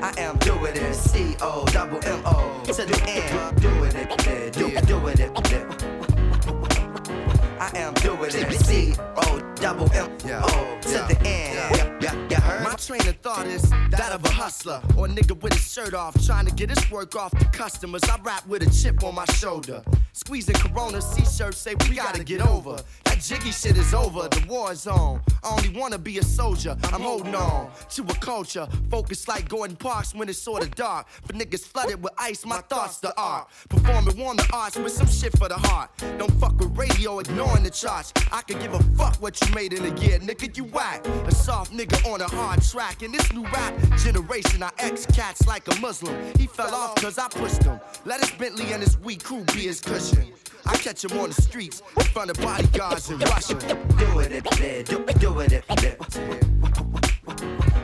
I 0.00 0.14
am 0.16 0.36
doing 0.38 0.76
it, 0.76 0.94
C 0.94 1.34
O 1.40 1.64
double 1.72 1.98
M 2.04 2.22
O 2.24 2.62
to 2.66 2.84
the 2.84 3.02
end. 3.08 3.60
Doing 3.60 3.96
it, 3.96 4.26
it, 4.28 4.52
do, 4.52 4.70
doing 4.86 5.18
it, 5.18 5.32
it. 5.52 5.84
I 7.58 7.70
am 7.74 7.94
doing 7.94 8.30
it, 8.32 8.52
C 8.60 8.94
O 9.16 9.40
double 9.56 9.90
M 9.92 10.08
O 10.44 10.78
to 10.82 10.88
the 11.08 11.18
end. 11.26 11.89
Heard? 12.10 12.64
My 12.64 12.74
train 12.74 13.06
of 13.08 13.16
thought 13.18 13.46
is 13.46 13.62
that 13.90 14.10
of 14.12 14.24
a 14.24 14.30
hustler 14.30 14.82
or 14.96 15.06
a 15.06 15.08
nigga 15.08 15.40
with 15.40 15.52
his 15.52 15.72
shirt 15.72 15.94
off, 15.94 16.20
trying 16.24 16.46
to 16.46 16.52
get 16.52 16.70
his 16.70 16.90
work 16.90 17.14
off 17.14 17.30
to 17.38 17.44
customers. 17.46 18.02
I 18.04 18.18
rap 18.22 18.46
with 18.46 18.62
a 18.62 18.70
chip 18.70 19.04
on 19.04 19.14
my 19.14 19.24
shoulder, 19.26 19.82
squeezing 20.12 20.56
Corona 20.56 21.00
C-shirts. 21.00 21.58
Say 21.58 21.74
we 21.88 21.96
gotta 21.96 22.24
get 22.24 22.40
over. 22.40 22.80
That 23.04 23.20
jiggy 23.20 23.52
shit 23.52 23.76
is 23.76 23.94
over. 23.94 24.28
The 24.28 24.44
war 24.48 24.72
is 24.72 24.86
on. 24.86 25.20
I 25.44 25.50
only 25.50 25.68
wanna 25.78 25.98
be 25.98 26.18
a 26.18 26.22
soldier. 26.22 26.76
I'm 26.84 27.00
holding 27.00 27.34
on 27.34 27.70
to 27.90 28.02
a 28.02 28.14
culture 28.14 28.66
focused 28.90 29.28
like 29.28 29.48
Gordon 29.48 29.76
Parks 29.76 30.14
when 30.14 30.28
it's 30.28 30.38
sorta 30.38 30.68
dark. 30.68 31.08
For 31.08 31.32
niggas 31.34 31.64
flooded 31.64 32.02
with 32.02 32.12
ice, 32.18 32.44
my 32.44 32.58
thoughts 32.62 32.98
the 32.98 33.16
art. 33.20 33.48
Performing 33.68 34.16
warm 34.18 34.36
the 34.36 34.48
arts 34.52 34.76
with 34.76 34.92
some 34.92 35.06
shit 35.08 35.36
for 35.38 35.48
the 35.48 35.58
heart. 35.58 35.90
Don't 36.18 36.32
fuck 36.40 36.58
with 36.58 36.76
radio, 36.76 37.20
ignoring 37.20 37.62
the 37.62 37.70
charts. 37.70 38.12
I 38.32 38.42
could 38.42 38.60
give 38.60 38.74
a 38.74 38.82
fuck 38.96 39.16
what 39.22 39.40
you 39.40 39.54
made 39.54 39.72
in 39.72 39.84
a 39.84 40.00
year, 40.00 40.18
nigga. 40.18 40.56
You 40.56 40.64
whack. 40.64 41.06
A 41.06 41.34
soft 41.34 41.72
nigga 41.72 41.99
on 42.06 42.20
a 42.20 42.28
hard 42.28 42.62
track. 42.62 43.02
In 43.02 43.12
this 43.12 43.32
new 43.32 43.44
rap 43.44 43.74
generation, 43.98 44.62
I 44.62 44.70
ex 44.78 45.06
cats 45.06 45.46
like 45.46 45.66
a 45.68 45.80
Muslim. 45.80 46.14
He 46.38 46.46
fell 46.46 46.74
off 46.74 46.96
cause 46.96 47.18
I 47.18 47.28
pushed 47.28 47.62
him. 47.62 47.80
Let 48.04 48.20
his 48.20 48.30
Bentley 48.32 48.72
and 48.72 48.82
his 48.82 48.98
weak 48.98 49.24
crew 49.24 49.44
be 49.54 49.62
his 49.62 49.80
cushion. 49.80 50.32
I 50.66 50.76
catch 50.76 51.04
him 51.04 51.18
on 51.18 51.30
the 51.30 51.40
streets 51.40 51.82
in 51.96 52.04
front 52.06 52.30
of 52.30 52.40
bodyguards 52.40 53.10
in 53.10 53.18
Russia. 53.18 53.54
Do 53.98 54.18
it, 54.20 54.32
it, 54.32 54.60
it, 54.60 54.86
do, 54.86 55.04
do 55.18 55.40
it, 55.40 55.52
it. 55.52 55.64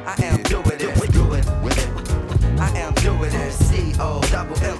I 0.06 0.14
am 0.22 0.42
doing 0.44 0.66
it, 0.66 1.12
do 1.12 1.34
it 1.34 1.46
it. 1.78 1.96
I 2.58 2.70
am 2.78 2.94
doing 2.94 3.32
it, 3.32 3.52
C 3.52 3.92
O 3.98 4.20
double 4.30 4.58
M 4.60 4.78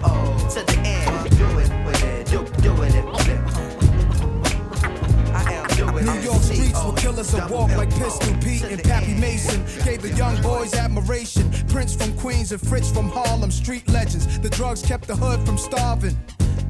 young 10.17 10.41
boys 10.41 10.75
admiration. 10.75 11.51
Prince 11.69 11.95
from 11.95 12.17
Queens 12.17 12.53
and 12.53 12.61
Fritz 12.61 12.91
from 12.91 13.09
Harlem, 13.09 13.51
street 13.51 13.89
legends. 13.89 14.39
The 14.39 14.51
drugs 14.51 14.83
kept 14.83 15.07
the 15.07 15.17
hood 15.17 15.45
from 15.47 15.59
starving. 15.59 16.17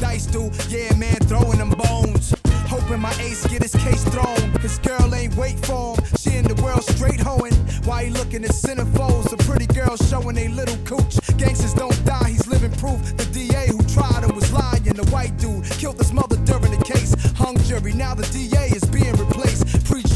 dice 0.00 0.26
do. 0.26 0.50
Yeah, 0.68 0.94
man, 0.96 1.16
throwing 1.30 1.58
them 1.58 1.70
bones. 1.70 2.34
Hoping 2.68 3.00
my 3.00 3.12
ace 3.20 3.46
get 3.46 3.62
his 3.62 3.74
case 3.74 4.04
thrown. 4.04 4.50
His 4.60 4.78
girl 4.78 5.14
ain't 5.14 5.34
wait 5.36 5.58
for 5.64 5.94
him. 5.94 6.04
She 6.18 6.36
in 6.36 6.44
the 6.44 6.60
world 6.62 6.84
straight 6.84 7.20
hoeing. 7.20 7.54
Why 7.84 8.04
he 8.04 8.10
looking 8.10 8.44
at 8.44 8.50
centerfolds? 8.50 9.30
The 9.30 9.38
pretty 9.44 9.66
girls 9.66 10.06
showing 10.08 10.36
they 10.36 10.48
little 10.48 10.76
cooch. 10.84 11.16
Gangsters 11.38 11.74
don't 11.74 11.98
die, 12.04 12.30
he's 12.30 12.46
living 12.46 12.72
proof. 12.72 13.00
The 13.16 13.24
DA 13.32 13.68
who 13.68 13.82
tried 13.84 14.24
him 14.24 14.34
was 14.34 14.52
lying. 14.52 14.82
The 14.98 15.06
white 15.10 15.36
dude 15.38 15.64
killed 15.78 15.98
his 15.98 16.12
mother 16.12 16.36
during 16.44 16.76
the 16.76 16.84
case. 16.84 17.14
Hung 17.36 17.56
jury, 17.62 17.92
now 17.92 18.14
the 18.14 18.26
DA 18.34 18.66
is 18.74 18.84
being 18.84 19.12
replaced. 19.12 19.37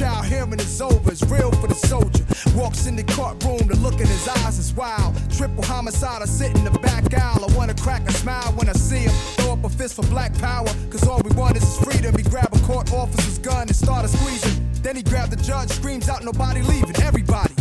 Pre-trial 0.02 0.22
hearing 0.24 0.58
is 0.58 0.80
over, 0.80 1.12
it's 1.12 1.22
real 1.30 1.52
for 1.52 1.68
the 1.68 1.76
soldier. 1.76 2.24
Walks 2.58 2.86
in 2.86 2.96
the 2.96 3.04
courtroom, 3.04 3.68
the 3.68 3.76
look 3.76 4.00
in 4.00 4.08
his 4.08 4.26
eyes 4.26 4.58
is 4.58 4.72
wild. 4.74 5.14
Triple 5.30 5.62
homicide, 5.62 6.22
I 6.22 6.24
sit 6.24 6.56
in 6.56 6.64
the 6.64 6.76
back 6.80 7.14
aisle. 7.14 7.48
I 7.48 7.56
wanna 7.56 7.74
crack 7.74 8.08
a 8.08 8.12
smile 8.12 8.52
when 8.56 8.68
I 8.68 8.72
see 8.72 9.04
him. 9.06 9.12
Throw 9.36 9.52
up 9.52 9.62
a 9.62 9.68
fist 9.68 9.94
for 9.94 10.02
black 10.06 10.36
power, 10.38 10.66
cause 10.90 11.06
all 11.06 11.20
we 11.22 11.30
want 11.36 11.56
is 11.56 11.78
freedom. 11.84 12.16
He 12.16 12.24
grab 12.24 12.48
a 12.52 12.58
court 12.66 12.92
officer's 12.92 13.38
gun 13.38 13.68
and 13.68 13.76
started 13.76 14.08
squeezing. 14.08 14.68
Then 14.82 14.96
he 14.96 15.04
grabbed 15.04 15.30
the 15.30 15.40
judge, 15.40 15.70
screams 15.70 16.08
out, 16.08 16.24
nobody 16.24 16.62
leaving, 16.62 17.00
everybody. 17.00 17.54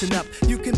Listen 0.00 0.16
up. 0.16 0.26
You 0.48 0.58
can 0.58 0.77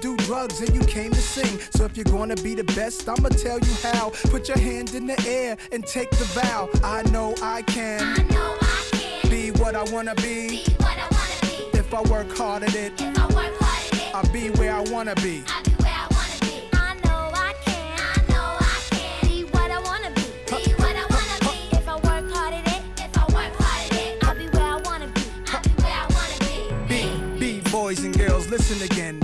do 0.00 0.16
drugs 0.18 0.60
and 0.60 0.74
you 0.74 0.80
came 0.82 1.10
to 1.10 1.20
sing. 1.20 1.58
So 1.70 1.84
if 1.84 1.96
you're 1.96 2.04
gonna 2.04 2.36
be 2.36 2.54
the 2.54 2.64
best, 2.64 3.08
I'ma 3.08 3.28
tell 3.28 3.58
you 3.58 3.74
how. 3.82 4.10
Put 4.30 4.48
your 4.48 4.58
hand 4.58 4.94
in 4.94 5.06
the 5.06 5.18
air 5.26 5.56
and 5.72 5.84
take 5.86 6.10
the 6.10 6.24
vow. 6.26 6.68
I 6.82 7.02
know 7.10 7.34
I 7.42 7.62
can. 7.62 8.00
I 8.02 8.22
know 8.34 8.56
I 8.60 8.88
can. 8.92 9.30
Be 9.30 9.50
what 9.52 9.74
I 9.74 9.84
wanna 9.92 10.14
be. 10.16 10.48
Be 10.48 10.64
what 10.78 10.96
I 10.98 11.08
wanna 11.10 11.38
be. 11.42 11.78
If 11.78 11.92
I 11.94 12.02
work 12.02 12.36
hard 12.36 12.62
at 12.62 12.74
it. 12.74 12.92
If 13.00 13.18
I 13.18 13.26
work 13.26 13.54
hard 13.58 13.92
at 13.92 13.94
it. 13.94 14.14
I'll 14.14 14.32
be 14.32 14.50
where 14.58 14.74
I 14.74 14.80
wanna 14.82 15.14
be. 15.16 15.44
I'll 15.48 15.62
be 15.62 15.70
where 15.82 15.92
I 15.92 16.06
wanna 16.10 16.38
be. 16.40 16.68
I 16.72 16.94
know 17.04 17.30
I 17.34 17.54
can. 17.64 17.98
I 17.98 18.32
know 18.32 18.56
I 18.60 18.80
can. 18.90 19.28
Be 19.28 19.44
what 19.44 19.70
I 19.70 19.78
wanna 19.80 20.10
be. 20.14 20.22
Be 20.64 20.72
what 20.74 20.96
I 20.96 21.06
wanna 21.14 21.38
be. 21.40 21.76
If 21.76 21.88
I 21.88 21.96
work 21.96 22.32
hard 22.32 22.54
at 22.54 22.66
it. 22.68 22.82
If 22.98 23.16
I 23.18 23.24
work 23.34 23.54
hard 23.58 23.92
at 23.92 23.98
it. 23.98 24.24
I'll 24.24 24.34
be 24.34 24.46
where 24.48 24.70
I 24.76 24.80
wanna 24.84 25.08
be. 25.08 25.22
I'll 25.52 25.62
be 25.62 25.70
where 25.82 25.92
I 25.92 26.06
wanna 26.16 26.38
be. 26.88 27.38
B, 27.38 27.60
B 27.60 27.70
boys 27.70 28.04
and 28.04 28.16
girls, 28.16 28.48
listen 28.48 28.80
again. 28.82 29.23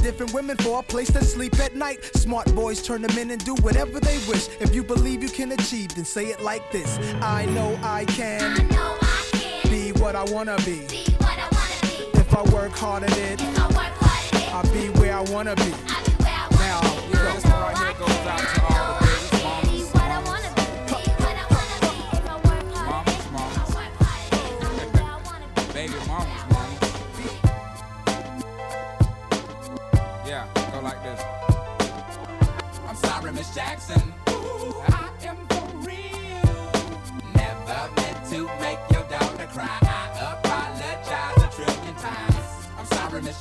different 0.01 0.33
women 0.33 0.57
for 0.57 0.79
a 0.79 0.83
place 0.83 1.11
to 1.11 1.23
sleep 1.23 1.57
at 1.59 1.75
night. 1.75 2.03
Smart 2.15 2.53
boys 2.55 2.81
turn 2.81 3.01
them 3.01 3.17
in 3.17 3.31
and 3.31 3.43
do 3.43 3.55
whatever 3.55 3.99
they 3.99 4.17
wish. 4.27 4.47
If 4.59 4.73
you 4.73 4.83
believe 4.83 5.21
you 5.23 5.29
can 5.29 5.51
achieve, 5.51 5.93
then 5.95 6.05
say 6.05 6.25
it 6.27 6.41
like 6.41 6.71
this 6.71 6.97
I 7.21 7.45
know 7.45 7.77
I 7.83 8.05
can. 8.05 8.41
I 8.41 8.63
know 8.63 8.97
I 9.01 9.29
can. 9.31 9.71
Be 9.71 9.91
what 9.99 10.15
I 10.15 10.23
wanna 10.25 10.57
be. 10.57 10.85
Be 10.87 11.03
what 11.19 11.37
I 11.37 11.47
wanna 11.51 11.81
be. 12.13 12.19
If 12.19 12.35
I 12.35 12.41
work 12.53 12.71
hard 12.71 13.03
at 13.03 13.17
it, 13.17 13.41
If 13.41 13.59
I 13.59 13.67
work 13.67 13.75
hard 13.75 14.35
at 14.35 14.41
it. 14.41 14.53
I'll 14.53 14.73
be 14.73 14.89
where 14.99 15.15
I 15.15 15.21
wanna 15.21 15.55
be. 15.55 15.63
I'll 15.87 16.03
be 16.05 16.11
where 16.23 16.33
I 16.33 16.47
wanna 16.51 16.65
Now, 16.65 16.81
be. 16.81 17.07
you 17.07 17.13
know, 17.13 17.29
I 17.29 17.49
know 17.49 17.55
I 17.55 17.93
can. 17.93 18.75
Be 18.75 18.80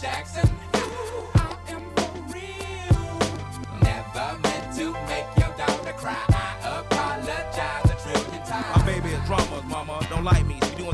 Jackson. 0.01 0.49
I 0.73 1.57
am 1.69 1.83
for 1.95 2.11
real. 2.33 3.19
Never 3.83 4.39
meant 4.41 4.77
to 4.77 4.93
make 5.09 5.27
your 5.37 5.55
daughter 5.59 5.93
cry. 5.93 6.17
I 6.29 6.81
apologize 6.81 7.85
a 7.85 7.97
trillion 8.03 8.47
times. 8.47 8.77
My 8.77 8.87
baby 8.87 9.11
is 9.11 9.27
drama, 9.27 9.63
mama. 9.67 10.01
Don't 10.09 10.25
like 10.25 10.47
me. 10.47 10.60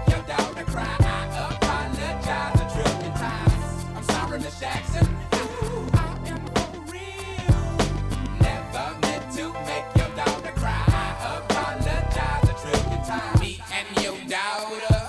your 9.97 10.11
daughter 10.17 10.53
cry. 10.57 10.85
I 10.89 11.41
apologize 11.45 12.49
a 12.49 12.55
trillion 12.63 13.03
times. 13.05 13.41
Me 13.41 13.61
and 13.73 14.05
your 14.05 14.19
daughter 14.29 15.01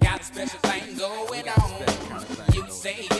got 0.00 0.20
a 0.20 0.24
special 0.24 0.58
thing 0.60 0.96
going 0.96 1.48
on. 1.48 2.54
You 2.54 2.64
say 2.70 3.17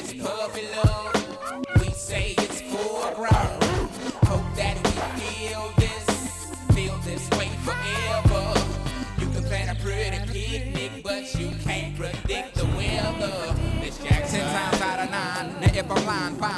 lying, 15.94 16.34
fine. 16.36 16.57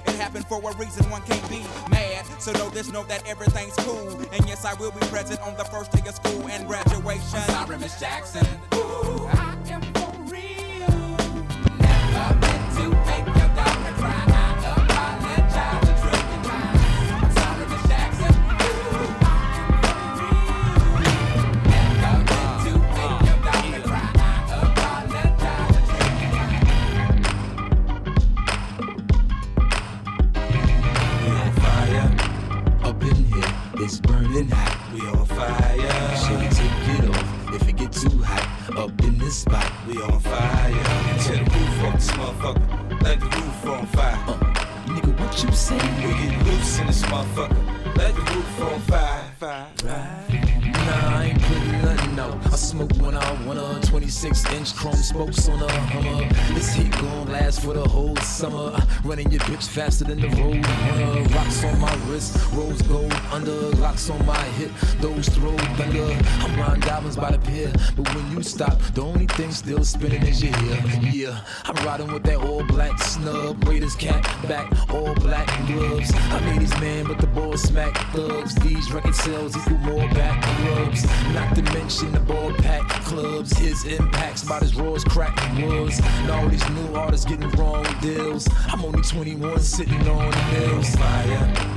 It 0.05 0.15
happened 0.15 0.45
for 0.47 0.57
a 0.57 0.75
reason, 0.77 1.09
one 1.09 1.21
can't 1.23 1.47
be 1.49 1.63
mad. 1.89 2.25
So 2.39 2.51
know 2.53 2.69
this, 2.69 2.91
know 2.91 3.03
that 3.03 3.25
everything's 3.27 3.75
cool. 3.77 4.19
And 4.31 4.47
yes, 4.47 4.65
I 4.65 4.73
will 4.75 4.91
be 4.91 4.99
present 5.07 5.39
on 5.41 5.55
the 5.57 5.65
first 5.65 5.91
day 5.91 6.07
of 6.07 6.15
school 6.15 6.47
and 6.49 6.67
graduation. 6.67 7.39
I'm 7.39 7.67
sorry, 7.67 7.77
Miss 7.77 7.99
Jackson. 7.99 8.45
Ooh, 8.73 9.27
I 9.31 9.55
am 9.69 9.81
for 9.93 10.13
real. 10.31 11.17
Never 11.79 12.35
meant 12.39 12.75
to 12.77 12.89
make 13.05 13.27
sales 79.21 79.55
equal 79.55 79.77
more 79.77 80.09
back 80.15 80.43
rubs. 80.65 81.05
Not 81.33 81.55
to 81.55 81.61
mention 81.73 82.11
the 82.11 82.19
ball 82.21 82.51
pack 82.53 82.87
clubs. 83.05 83.55
His 83.55 83.85
impacts 83.85 84.43
about 84.43 84.63
as 84.63 84.75
raw 84.75 84.93
as 84.93 85.03
crack. 85.03 85.39
And 85.59 86.31
all 86.31 86.49
these 86.49 86.69
new 86.69 86.95
artists 86.95 87.25
getting 87.25 87.49
wrong 87.51 87.85
deals. 88.01 88.47
I'm 88.67 88.83
only 88.83 89.01
21 89.01 89.59
sitting 89.59 90.07
on 90.07 90.31
the 90.31 90.37
hills. 90.37 90.95
Fire 90.95 91.70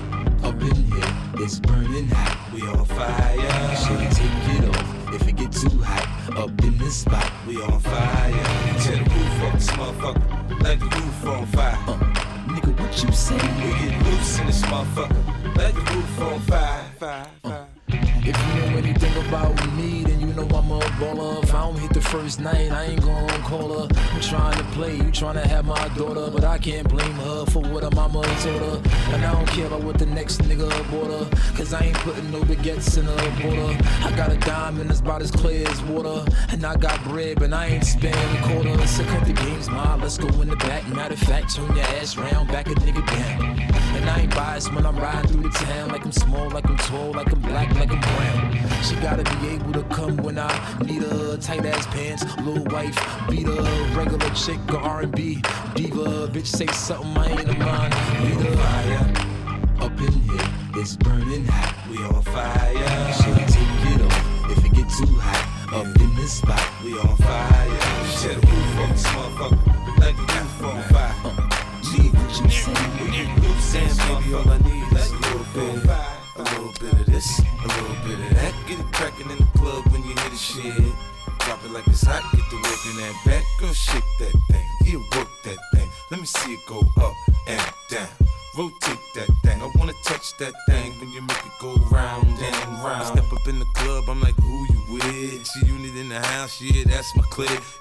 in 32.97 33.07
her 33.07 33.43
border. 33.43 33.79
I 34.03 34.13
got 34.17 34.31
a 34.31 34.37
diamond 34.37 34.91
that's 34.91 35.01
about 35.01 35.23
as 35.23 35.31
clear 35.31 35.67
as 35.69 35.83
water, 35.85 36.25
and 36.51 36.65
I 36.65 36.77
got 36.77 37.03
bread, 37.05 37.39
but 37.39 37.53
I 37.53 37.67
ain't 37.67 37.85
spending 37.85 38.37
a 38.37 38.43
quarter. 38.43 38.87
So 38.87 39.05
cut 39.05 39.25
the 39.25 39.33
games, 39.33 39.69
ma, 39.69 39.97
let's 39.97 40.19
go 40.19 40.29
in 40.41 40.49
the 40.49 40.57
back. 40.57 40.87
Matter 40.89 41.15
of 41.15 41.21
fact, 41.21 41.55
turn 41.55 41.75
your 41.75 41.85
ass 41.99 42.17
round, 42.17 42.49
back 42.49 42.67
a 42.67 42.75
nigga 42.75 43.05
down. 43.07 43.75
And 43.97 44.11
I 44.11 44.21
ain't 44.21 44.35
biased 44.35 44.73
when 44.75 44.85
I'm 44.87 44.97
riding 44.97 45.31
through 45.31 45.43
the 45.45 45.51
town, 45.51 45.89
like 45.91 46.05
I'm 46.05 46.13
small, 46.13 46.51
like 46.51 46.69
I'm 46.69 46.77
tall, 46.77 47.13
like 47.13 47.33
I'm 47.33 47.41
black, 47.41 47.75
like 47.77 47.91
I'm 47.91 48.01
brown. 48.01 48.83
She 48.83 48.97
gotta 48.97 49.25
be 49.39 49.49
able 49.49 49.73
to 49.73 49.83
come 49.85 50.17
when 50.19 50.39
I 50.39 50.79
need 50.85 51.03
her. 51.03 51.37
Tight 51.39 51.65
ass 51.65 51.87
pants, 51.87 52.25
little 52.39 52.65
wife, 52.65 52.97
beat 53.31 53.47
her. 53.47 53.97
Regular 53.97 54.31
chick 54.35 54.59
or 54.73 54.79
R&B 54.79 55.43
diva. 55.75 56.29
Bitch 56.29 56.47
say 56.47 56.67
something 56.67 57.15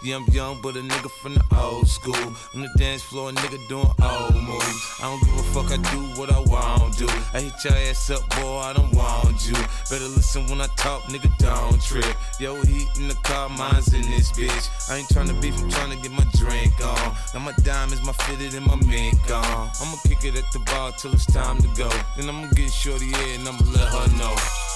Yeah, 0.04 0.18
I'm 0.18 0.26
young, 0.34 0.60
but 0.62 0.76
a 0.76 0.82
nigga 0.82 1.10
from 1.10 1.36
the 1.36 1.45
old 1.58 1.88
school. 1.88 2.14
On 2.54 2.60
the 2.60 2.70
dance 2.78 3.01
floor, 3.01 3.30
a 3.30 3.32
nigga 3.32 3.66
doing 3.70 3.88
old 4.04 4.36
moves. 4.36 4.99
I 4.99 5.04
don't 5.04 5.24
give 5.24 5.39
a 5.39 5.43
fuck, 5.56 5.72
I 5.72 5.78
do 5.95 6.20
what 6.20 6.30
I 6.30 6.39
want 6.41 6.97
to. 6.97 7.08
I 7.34 7.39
hit 7.39 7.54
your 7.64 7.73
ass 7.88 8.10
up, 8.10 8.27
boy, 8.36 8.57
I 8.57 8.73
don't 8.73 8.94
want 8.94 9.48
you. 9.48 9.56
Better 9.90 10.10
listen 10.11 10.45
when 10.48 10.60
I 10.60 10.68
talk, 10.76 11.03
nigga, 11.03 11.32
don't 11.38 11.82
trip. 11.82 12.18
Yo, 12.38 12.61
heat 12.64 12.90
in 12.98 13.07
the 13.07 13.15
car, 13.23 13.48
mine's 13.48 13.94
in 13.94 14.02
this 14.02 14.34
bitch. 14.34 14.91
I 14.91 14.98
ain't 14.98 15.07
tryna 15.07 15.41
beef, 15.41 15.57
I'm 15.61 15.69
tryna 15.69 16.03
get 16.03 16.11
my 16.11 16.27
drink 16.36 16.73
on. 16.86 17.15
Now 17.34 17.40
my 17.40 17.53
diamonds, 17.64 18.06
my 18.06 18.11
fitted, 18.11 18.56
and 18.56 18.65
my 18.65 18.76
mink 18.86 19.32
on. 19.32 19.72
I'ma 19.80 19.95
kick 20.03 20.26
it 20.26 20.36
at 20.36 20.52
the 20.52 20.60
bar 20.65 20.91
till 20.99 21.14
it's 21.14 21.26
time 21.32 21.60
to 21.60 21.68
go. 21.77 21.90
Then 22.18 22.27
I'ma 22.27 22.49
get 22.56 22.73
shorty 22.73 23.06
here 23.06 23.40
and 23.40 23.48
I'ma 23.48 23.64
let 23.72 23.88
her 23.88 24.18
know. 24.18 24.73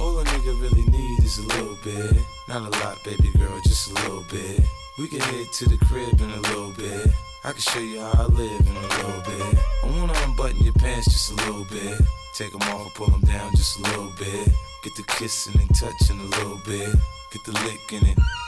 All 0.00 0.18
a 0.18 0.24
nigga 0.24 0.60
really 0.60 0.84
need 0.84 1.24
is 1.24 1.38
a 1.38 1.46
little 1.48 1.76
bit. 1.82 2.22
Not 2.46 2.62
a 2.62 2.70
lot, 2.78 3.02
baby 3.04 3.30
girl, 3.36 3.60
just 3.64 3.90
a 3.90 3.94
little 3.94 4.24
bit. 4.30 4.60
We 4.98 5.08
can 5.08 5.20
head 5.20 5.52
to 5.52 5.68
the 5.68 5.76
crib 5.86 6.20
in 6.20 6.30
a 6.30 6.40
little 6.40 6.70
bit. 6.70 7.10
I 7.44 7.52
can 7.52 7.60
show 7.60 7.80
you 7.80 8.00
how 8.00 8.12
I 8.22 8.26
live 8.26 8.60
in 8.60 8.76
a 8.76 8.88
little 8.96 9.22
bit. 9.22 9.58
I 9.82 9.86
wanna 9.86 10.12
unbutton 10.24 10.62
your 10.62 10.74
pants 10.74 11.06
just 11.06 11.32
a 11.32 11.34
little 11.34 11.64
bit. 11.64 12.00
Take 12.34 12.52
them 12.52 12.62
off, 12.62 12.94
pull 12.94 13.08
them 13.08 13.22
down 13.22 13.50
just 13.56 13.78
a 13.78 13.82
little 13.82 14.12
bit. 14.18 14.48
Get 14.84 14.94
the 14.96 15.02
kissing 15.02 15.60
and 15.60 15.74
touching 15.74 16.20
a 16.20 16.24
little 16.24 16.60
bit. 16.64 16.94
Get 17.32 17.44
the 17.44 17.52
licking 17.64 18.08
it 18.08 18.18
in 18.18 18.47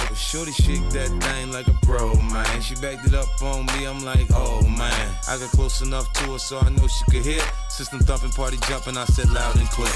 But 0.07 0.17
Shorty 0.17 0.51
shake 0.51 0.89
that 0.89 1.09
thing 1.09 1.51
like 1.51 1.67
a 1.67 1.77
pro, 1.85 2.13
man. 2.15 2.61
She 2.61 2.75
backed 2.75 3.07
it 3.07 3.13
up 3.13 3.29
on 3.41 3.65
me, 3.67 3.85
I'm 3.85 4.03
like, 4.03 4.27
oh 4.33 4.61
man. 4.67 5.15
I 5.27 5.37
got 5.37 5.49
close 5.51 5.81
enough 5.81 6.11
to 6.13 6.31
her 6.33 6.39
so 6.39 6.59
I 6.59 6.69
know 6.69 6.87
she 6.87 7.03
could 7.11 7.25
hear. 7.25 7.41
System 7.69 7.99
thumping, 7.99 8.31
party 8.31 8.57
jumping, 8.67 8.97
I 8.97 9.05
said 9.05 9.29
loud 9.31 9.55
and 9.57 9.69
clear. 9.69 9.91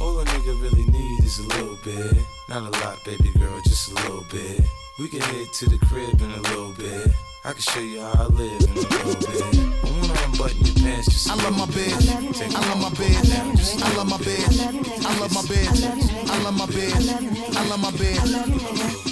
All 0.00 0.18
a 0.20 0.24
nigga 0.24 0.60
really 0.62 0.84
need 0.84 1.24
is 1.24 1.38
a 1.40 1.46
little 1.48 1.78
bit. 1.84 2.16
Not 2.48 2.62
a 2.62 2.70
lot, 2.84 3.02
baby 3.04 3.30
girl, 3.38 3.60
just 3.64 3.90
a 3.90 3.94
little 3.94 4.24
bit. 4.30 4.60
We 4.98 5.08
can 5.08 5.20
head 5.20 5.52
to 5.52 5.68
the 5.68 5.78
crib 5.86 6.20
in 6.20 6.30
a 6.30 6.40
little 6.42 6.72
bit. 6.72 7.10
I 7.44 7.52
can 7.52 7.60
show 7.60 7.80
you 7.80 8.00
how 8.00 8.24
I 8.24 8.26
live 8.26 8.62
in 8.62 8.70
a 8.70 8.80
little 8.80 9.14
bit. 9.14 9.42
I 9.84 9.90
wanna 10.00 10.14
unbutton 10.24 10.64
your 10.66 10.74
pants 10.76 11.06
just 11.06 11.30
I 11.30 11.34
love 11.36 11.56
my 11.56 11.66
bitch. 11.66 12.10
I 12.54 12.68
love 12.68 12.80
my 12.80 12.90
bitch. 12.90 13.82
I 13.82 13.96
love 13.96 14.08
my 14.08 14.16
bitch. 14.18 15.04
I 15.04 15.18
love 15.20 15.32
my 15.32 15.42
bitch. 15.42 16.30
I 16.30 16.42
love 16.42 16.56
my 16.56 16.66
bitch. 16.66 17.56
I 17.56 17.68
love 17.68 17.80
my 17.80 17.90
bitch. 17.90 18.18
My 18.22 18.36
lady 18.38 18.64
never 18.78 19.07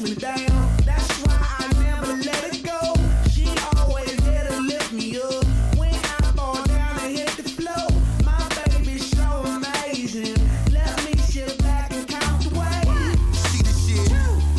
lets 0.00 0.10
me 0.10 0.14
down. 0.14 0.76
That's 0.84 1.08
why 1.24 1.46
I 1.58 1.72
never 1.82 2.14
let 2.16 2.54
it 2.54 2.62
go. 2.62 2.94
She 3.30 3.48
always 3.76 4.16
there 4.18 4.48
to 4.48 4.60
lift 4.60 4.92
me 4.92 5.18
up. 5.18 5.44
When 5.76 5.94
I 5.94 6.32
fall 6.36 6.62
down 6.64 6.98
and 7.00 7.16
hit 7.16 7.28
the 7.36 7.42
floor, 7.42 7.88
my 8.24 8.48
baby's 8.64 9.10
so 9.10 9.22
amazing. 9.22 10.36
Let 10.72 11.04
me 11.04 11.16
sit 11.18 11.58
back 11.58 11.92
and 11.92 12.06
count 12.08 12.42
the 12.42 12.50
ways. 12.58 13.18
She 13.50 13.62
the 13.62 13.74
shit. 13.84 14.08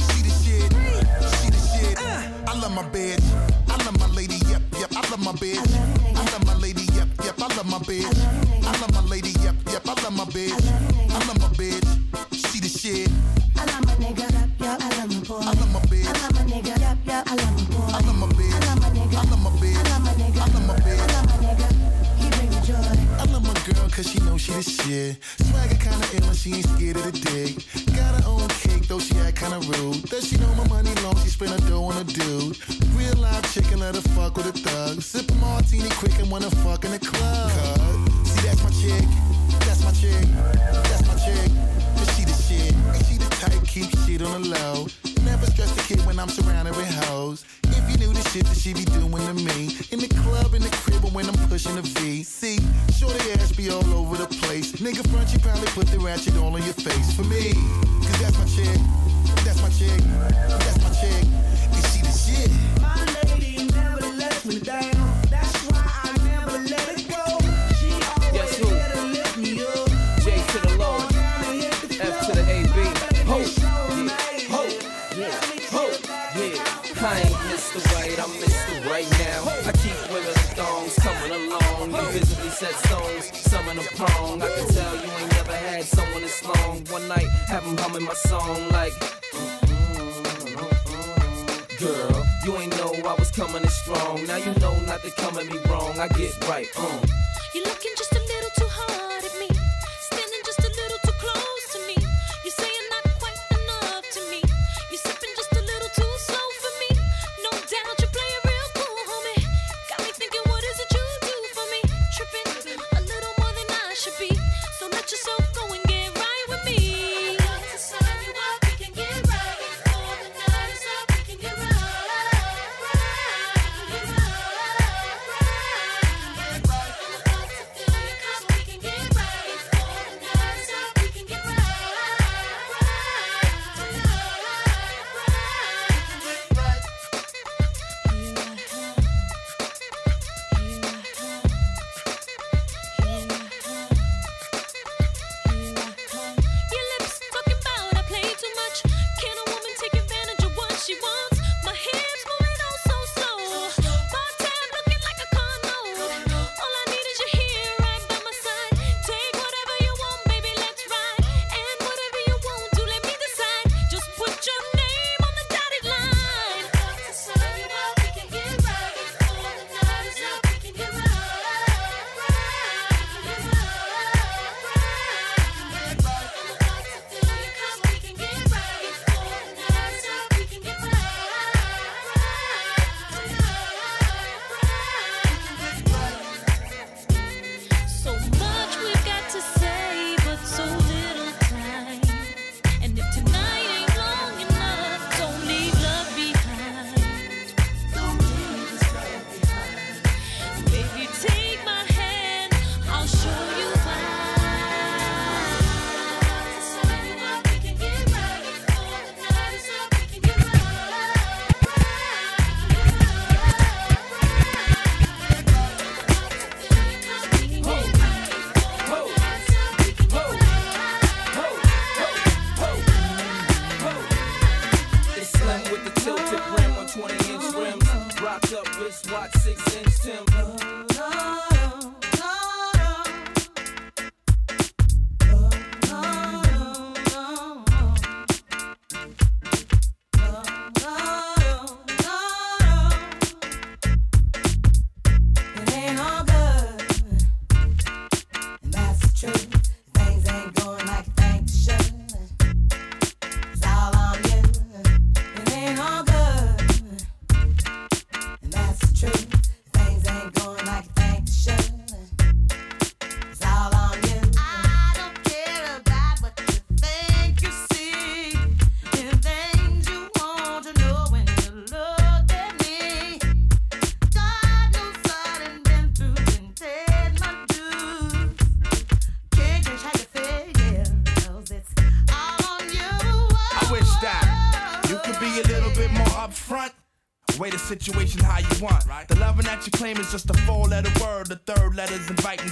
She 0.10 0.22
the 0.22 0.34
shit. 0.44 0.70
She 1.38 1.50
the 1.50 1.62
shit. 1.72 1.98
I 2.48 2.60
love 2.60 2.74
my 2.74 2.84
bitch. 2.84 3.24
I 3.68 3.84
love 3.86 4.00
my 4.00 4.08
lady. 4.08 4.36
Yep, 4.50 4.62
yep. 4.80 4.92
I 4.96 5.10
love 5.10 5.20
my 5.20 5.34
bitch. 5.34 5.76
I 6.16 6.24
love 6.32 6.46
my 6.46 6.56
lady. 6.56 6.84
Yep, 6.94 7.08
yep. 7.24 7.42
I 7.42 7.56
love 7.56 7.66
my 7.66 7.80
bitch. 7.80 8.66
I 8.66 8.80
love 8.80 8.94
my 8.94 9.02
lady. 9.10 9.32
Yep, 9.42 9.56
yep. 9.72 9.88
I 9.88 10.02
love 10.04 10.14
my 10.14 10.26
bitch. 10.26 10.62
I 11.10 11.28
love 11.28 11.40
my 11.40 11.48
bitch. 11.56 11.86
She 12.32 12.60
the 12.60 12.70
shit. 12.70 13.31
I 17.28 17.36
love 17.36 17.54
my 17.58 17.64
boy. 17.66 17.88
I 17.88 18.00
love 18.02 18.18
my 18.18 18.28
bitch. 18.28 18.52
I 18.52 18.66
love 18.66 18.82
my 18.82 18.90
nigga, 18.90 19.16
I 19.16 19.24
love 19.30 19.42
my 19.42 19.50
bitch. 19.62 19.78
I 19.78 19.84
love 19.90 20.04
my 20.04 20.14
nigga, 20.14 20.40
I 20.40 20.48
love 20.54 20.66
my 20.68 20.76
nigga, 21.44 21.68
he 22.18 22.30
bring 22.30 22.50
me 22.50 22.60
joy. 22.66 23.02
I 23.20 23.26
love 23.26 23.44
my 23.44 23.54
girl 23.66 23.90
cause 23.90 24.08
she 24.10 24.20
know 24.20 24.38
she 24.38 24.54
the 24.54 24.64
shit. 24.64 25.18
Swagger 25.48 25.76
kinda 25.76 26.08
ill 26.14 26.26
and 26.30 26.36
she 26.36 26.54
ain't 26.56 26.68
scared 26.68 26.98
of 26.98 27.04
the 27.04 27.12
dick. 27.12 27.96
Got 27.96 28.16
her 28.16 28.30
own 28.30 28.48
cake 28.48 28.88
though 28.88 29.00
she 29.00 29.16
act 29.20 29.38
kinda 29.38 29.60
rude. 29.60 30.04
Does 30.10 30.28
she 30.28 30.38
know 30.38 30.54
my 30.56 30.68
money 30.68 30.94
long? 31.04 31.16
She 31.24 31.30
spend 31.30 31.52
her 31.52 31.70
dough 31.70 31.84
on 31.84 31.98
a 31.98 32.04
dude. 32.04 32.58
Real 32.96 33.16
live 33.16 33.46
chicken, 33.54 33.80
let 33.80 33.96
her 33.96 34.02
fuck 34.16 34.38
with 34.38 34.48
a 34.48 34.54
thug. 34.54 35.02
Sip 35.02 35.30
a 35.30 35.36
martini 35.36 35.90
quick 35.90 36.18
and 36.20 36.32
wanna 36.32 36.50
fuck 36.64 36.86
in 36.86 36.92
the 36.92 37.00
club. 37.00 37.52
See, 38.26 38.42
that's 38.48 38.64
my 38.64 38.72
chick. 38.82 39.06
That's 39.66 39.84
my 39.84 39.92
chick. 39.92 40.28
That's 40.90 41.06
my 41.08 41.16
chick. 41.16 41.61
Keep 43.72 43.90
shit 44.04 44.22
on 44.22 44.42
the 44.42 44.50
low. 44.50 44.88
Never 45.24 45.46
stress 45.46 45.72
the 45.72 45.82
kid 45.88 46.06
when 46.06 46.20
I'm 46.20 46.28
surrounded 46.28 46.76
with 46.76 46.92
hoes. 47.06 47.46
If 47.64 47.90
you 47.90 47.98
knew 47.98 48.14
the 48.14 48.22
shit 48.30 48.46
that 48.46 48.58
she 48.58 48.74
be 48.74 48.84
doing 48.84 49.26
to 49.26 49.34
me. 49.34 49.78
In 49.92 50.00
the 50.00 50.12
club, 50.24 50.54
in 50.54 50.62
the 50.62 50.70
crib, 50.84 51.06
or 51.06 51.12
when 51.12 51.26
I'm 51.26 51.38
pushing 51.48 51.76
the 51.76 51.82
V. 51.82 52.24
See, 52.24 52.60
shorty 53.00 53.32
ass 53.32 53.54
be 53.54 53.70
all 53.70 53.88
over 53.94 54.18
the 54.18 54.28
place. 54.28 54.74
Nigga 54.84 55.08
front, 55.10 55.30
she 55.30 55.38
probably 55.38 55.68
put 55.68 55.88
the 55.88 56.00
ratchet 56.00 56.36
all 56.36 56.54
on 56.54 56.64
your 56.64 56.74
face. 56.74 57.16
For 57.16 57.24
me, 57.24 57.54
cause 58.04 58.20
that's 58.20 58.38
my 58.38 58.46
chick. 58.46 58.80
That's 59.46 59.62
my 59.62 59.70
chick. 59.70 60.02
That's 60.52 60.82
my 60.84 60.92
chick. 61.00 61.24
And 61.72 61.84
she 61.88 62.02
the 62.04 62.12
shit. 62.12 62.52
My 62.82 63.00
lady 63.24 63.72
never 63.72 64.06
lets 64.18 64.44
me 64.44 64.60
down. 64.60 65.21
I 77.04 77.18
ain't 77.20 77.34
Mr. 77.50 77.82
Right, 77.96 78.20
I'm 78.20 78.30
Mr. 78.38 78.86
Right 78.86 79.10
now. 79.18 79.42
I 79.66 79.72
keep 79.82 79.98
women 80.14 80.34
thongs 80.54 80.96
coming 81.00 81.32
along. 81.32 81.92
You 81.92 82.12
visibly 82.12 82.50
set 82.50 82.74
stones, 82.86 83.26
some 83.42 83.68
of 83.68 83.76
them 83.76 83.86
prong. 83.96 84.42
I 84.42 84.48
can 84.48 84.68
tell 84.68 84.96
you 84.96 85.12
ain't 85.12 85.32
never 85.34 85.56
had 85.56 85.84
someone 85.84 86.22
this 86.22 86.44
long. 86.46 86.86
One 86.92 87.08
night, 87.08 87.28
have 87.48 87.66
'em 87.66 87.76
humming 87.78 88.04
my 88.04 88.14
song 88.14 88.70
like. 88.70 88.94
Girl, 91.80 92.24
you 92.46 92.58
ain't 92.58 92.78
know 92.78 92.94
I 93.10 93.16
was 93.18 93.32
coming 93.32 93.64
in 93.64 93.70
strong. 93.70 94.28
Now 94.28 94.38
you 94.38 94.54
know 94.62 94.76
not 94.86 95.02
to 95.02 95.10
come 95.12 95.40
at 95.40 95.48
me 95.48 95.58
wrong. 95.70 95.98
I 96.00 96.08
get 96.10 96.32
right, 96.48 96.68
um. 96.78 97.02
You're 97.56 97.66
looking 97.66 97.96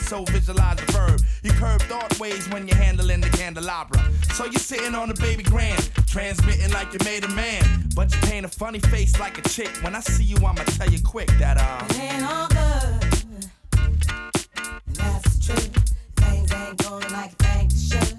so 0.10 0.24
visualize 0.24 0.76
the 0.78 0.92
verb. 0.92 1.22
You 1.44 1.52
curve 1.52 1.84
thought 1.84 2.20
ways 2.20 2.50
when 2.50 2.68
you're 2.68 2.76
handling 2.78 3.22
the 3.22 3.30
candelabra. 3.30 4.02
So 4.34 4.46
you're 4.46 4.54
sitting 4.56 4.96
on 4.96 5.12
a 5.12 5.14
baby 5.14 5.44
grand, 5.44 5.88
transmitting 6.08 6.72
like 6.72 6.92
you 6.94 7.00
made 7.06 7.26
a 7.26 7.28
man. 7.30 7.64
But 7.96 8.12
you 8.12 8.20
paint 8.22 8.44
a 8.44 8.50
funny 8.50 8.80
face 8.80 9.20
like 9.20 9.38
a 9.38 9.48
chick. 9.48 9.70
When 9.84 9.94
I 9.94 10.00
see 10.00 10.24
you, 10.24 10.38
I'ma 10.38 10.64
tell 10.64 10.90
you 10.90 10.98
quick 11.04 11.28
that, 11.38 11.58
uh. 11.58 11.86
It 11.90 12.00
ain't 12.00 12.24
all 12.24 12.48
good, 12.48 12.58
and 14.88 14.96
that's 14.96 15.36
the 15.36 15.54
truth. 15.54 15.94
Things 16.16 16.52
ain't 16.54 16.78
going 16.80 17.14
like 17.14 17.38
they 17.38 17.68
should. 17.70 18.18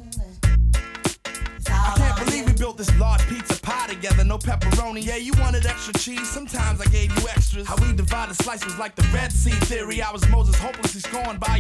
I 1.66 1.94
can't 1.96 2.24
believe 2.24 2.46
we 2.46 2.52
built 2.52 2.76
this 2.78 2.96
large 2.98 3.26
pizza 3.26 3.60
pie 3.60 3.88
together, 3.88 4.24
no 4.24 4.38
pepperoni. 4.38 5.04
Yeah, 5.04 5.16
you 5.16 5.32
wanted 5.40 5.66
extra 5.66 5.94
cheese, 5.94 6.28
sometimes 6.28 6.80
I 6.80 6.84
gave 6.86 7.10
you 7.18 7.28
extras. 7.28 7.66
How 7.66 7.76
we 7.76 7.92
divided 7.94 8.34
slice 8.36 8.64
was 8.64 8.78
like 8.78 8.94
the 8.94 9.06
Red 9.12 9.32
Sea 9.32 9.50
theory. 9.50 10.02
I 10.02 10.12
was 10.12 10.28
Moses 10.28 10.56
hopelessly 10.56 11.00
scorned 11.00 11.40
by 11.40 11.56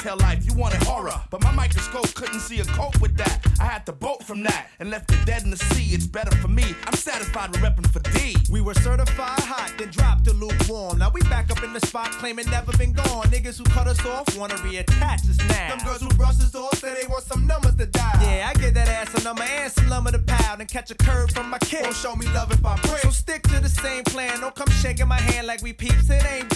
tale 0.00 0.16
life, 0.18 0.44
you 0.46 0.54
wanted 0.54 0.82
horror. 0.82 1.20
But 1.30 1.42
my 1.42 1.52
microscope 1.52 2.14
couldn't 2.14 2.40
see 2.40 2.60
a 2.60 2.64
cope 2.64 3.00
with 3.00 3.16
that. 3.18 3.46
I 3.60 3.64
had 3.64 3.84
to 3.86 3.92
bolt 3.92 4.24
from 4.24 4.42
that 4.44 4.68
and 4.78 4.90
left 4.90 5.12
it 5.12 5.24
dead 5.26 5.42
in 5.42 5.50
the 5.50 5.56
sea. 5.56 5.94
It's 5.94 6.06
better 6.06 6.34
for 6.36 6.48
me. 6.48 6.64
I'm 6.86 6.94
satisfied 6.94 7.50
with 7.50 7.60
repping 7.60 7.90
for 7.92 8.00
D. 8.16 8.36
We 8.50 8.60
were 8.60 8.74
certified 8.74 9.40
hot, 9.40 9.74
then 9.78 9.90
dropped 9.90 10.24
to 10.24 10.32
lukewarm. 10.32 10.98
Now 10.98 11.10
we 11.10 11.20
back 11.22 11.50
up 11.50 11.62
in 11.62 11.72
the 11.72 11.80
spot 11.80 12.10
claiming 12.12 12.48
never 12.50 12.72
been 12.78 12.92
gone. 12.92 13.26
Niggas 13.26 13.58
who 13.58 13.64
cut 13.64 13.86
us 13.86 14.04
off 14.06 14.36
wanna 14.36 14.54
reattach 14.56 15.28
us 15.28 15.38
now. 15.48 15.76
Them 15.76 15.86
girls 15.86 16.00
who 16.00 16.08
brush 16.10 16.40
us 16.40 16.54
off 16.54 16.78
say 16.78 16.94
they 17.00 17.06
want 17.06 17.24
some 17.24 17.46
numbers 17.46 17.76
to 17.76 17.86
dial. 17.86 18.22
Yeah, 18.22 18.50
I 18.50 18.58
get 18.58 18.74
that 18.74 18.88
ass 18.88 19.14
a 19.20 19.24
number 19.24 19.42
and 19.42 19.72
some 19.72 19.88
lumber 19.88 20.12
to 20.12 20.18
pound 20.18 20.60
and 20.60 20.68
catch 20.68 20.90
a 20.90 20.94
curve 20.94 21.30
from 21.30 21.50
my 21.50 21.58
kid. 21.58 21.82
Don't 21.82 21.94
show 21.94 22.16
me 22.16 22.26
love 22.28 22.50
if 22.52 22.64
I 22.64 22.76
break. 22.80 23.02
So 23.02 23.10
stick 23.10 23.42
to 23.44 23.60
the 23.60 23.68
same 23.68 24.04
plan. 24.04 24.40
Don't 24.40 24.54
come 24.54 24.70
shaking 24.70 25.08
my 25.08 25.20
hand 25.20 25.46
like 25.46 25.62
we 25.62 25.72
peeps. 25.72 26.08
It 26.08 26.24
ain't 26.24 26.49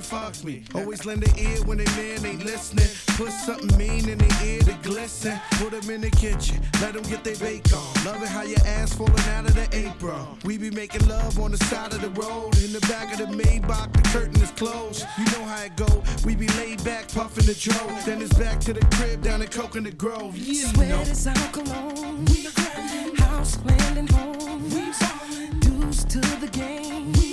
the 0.00 0.14
wanna 0.14 0.32
fuck 0.32 0.44
me. 0.44 0.62
Always 0.74 1.04
lend 1.04 1.26
an 1.26 1.38
ear 1.38 1.58
when 1.64 1.78
they 1.78 1.84
man 1.84 2.24
ain't 2.24 2.44
listening. 2.44 2.88
Put 3.16 3.30
something 3.32 3.76
mean 3.76 4.08
in 4.08 4.18
their 4.18 4.44
ear 4.44 4.60
to 4.60 4.74
glisten. 4.82 5.40
Put 5.52 5.72
them 5.72 5.90
in 5.90 6.00
the 6.00 6.10
kitchen, 6.10 6.60
let 6.80 6.94
them 6.94 7.02
get 7.04 7.24
their 7.24 7.36
bake 7.36 7.72
on. 7.72 8.04
Love 8.04 8.22
it 8.22 8.28
how 8.28 8.42
your 8.42 8.60
ass 8.66 8.94
falling 8.94 9.18
out 9.30 9.46
of 9.46 9.54
the 9.54 9.68
apron. 9.72 10.38
We 10.44 10.58
be 10.58 10.70
making 10.70 11.06
love 11.08 11.38
on 11.40 11.52
the 11.52 11.58
side 11.64 11.92
of 11.92 12.00
the 12.00 12.10
road. 12.10 12.56
In 12.58 12.72
the 12.72 12.80
back 12.88 13.12
of 13.12 13.18
the 13.18 13.36
Maybach, 13.36 13.92
the 13.92 14.02
curtain 14.10 14.40
is 14.42 14.50
closed. 14.52 15.06
You 15.18 15.24
know 15.24 15.44
how 15.44 15.64
it 15.64 15.76
go. 15.76 16.02
We 16.24 16.36
be 16.36 16.48
laid 16.60 16.82
back, 16.84 17.08
puffing 17.08 17.46
the 17.46 17.54
dro. 17.54 17.78
Then 18.04 18.22
it's 18.22 18.34
back 18.34 18.60
to 18.60 18.72
the 18.72 18.84
crib 18.96 19.22
down 19.22 19.42
in 19.42 19.48
Coconut 19.48 19.98
Grove. 19.98 20.36
You 20.36 20.64
know. 20.64 20.72
Sweat 20.72 21.08
is 21.08 21.26
our 21.26 21.48
cologne. 21.52 22.24
We 22.26 22.48
House, 23.22 23.58
land, 23.64 23.98
and 23.98 24.10
home. 24.10 24.68
Dues 25.60 26.04
to 26.04 26.20
the 26.40 26.48
game. 26.52 27.12
It's 27.14 27.27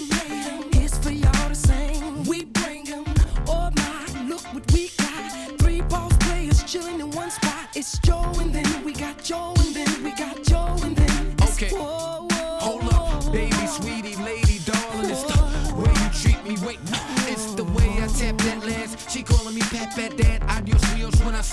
chilling 6.76 7.00
in 7.00 7.10
one 7.12 7.32
spot. 7.32 7.70
It's 7.74 7.98
Joe 8.00 8.32
and 8.42 8.52
then 8.52 8.84
we 8.84 8.92
got 8.92 9.24
Joe 9.24 9.54
and 9.60 9.74
then 9.74 10.04
we 10.04 10.12
got 10.12 10.44
Joe 10.44 10.76
and 10.84 10.96
then 10.96 11.36
Okay. 11.42 11.70
whoa, 11.70 12.28
whoa. 12.30 12.58
Hold 12.68 12.84
up, 12.94 13.32
baby, 13.32 13.66
sweetie, 13.68 14.18
lady, 14.18 14.60
darling. 14.66 15.10
It's 15.10 15.24
the 15.24 15.40
way 15.82 15.94
you 16.02 16.10
treat 16.22 16.42
me. 16.44 16.54
Wait, 16.68 16.80
it's 17.32 17.54
the 17.54 17.64
way 17.64 17.90
I 18.04 18.08
tap 18.20 18.38
that 18.40 18.60
last. 18.66 19.10
She 19.10 19.24
calling 19.24 19.56
me 19.56 19.62
Pat 19.62 19.96
Pat 19.96 20.18
Dad. 20.18 20.44
Adios, 20.50 20.84
rios 20.84 20.84
when 20.84 20.84
I 20.84 20.85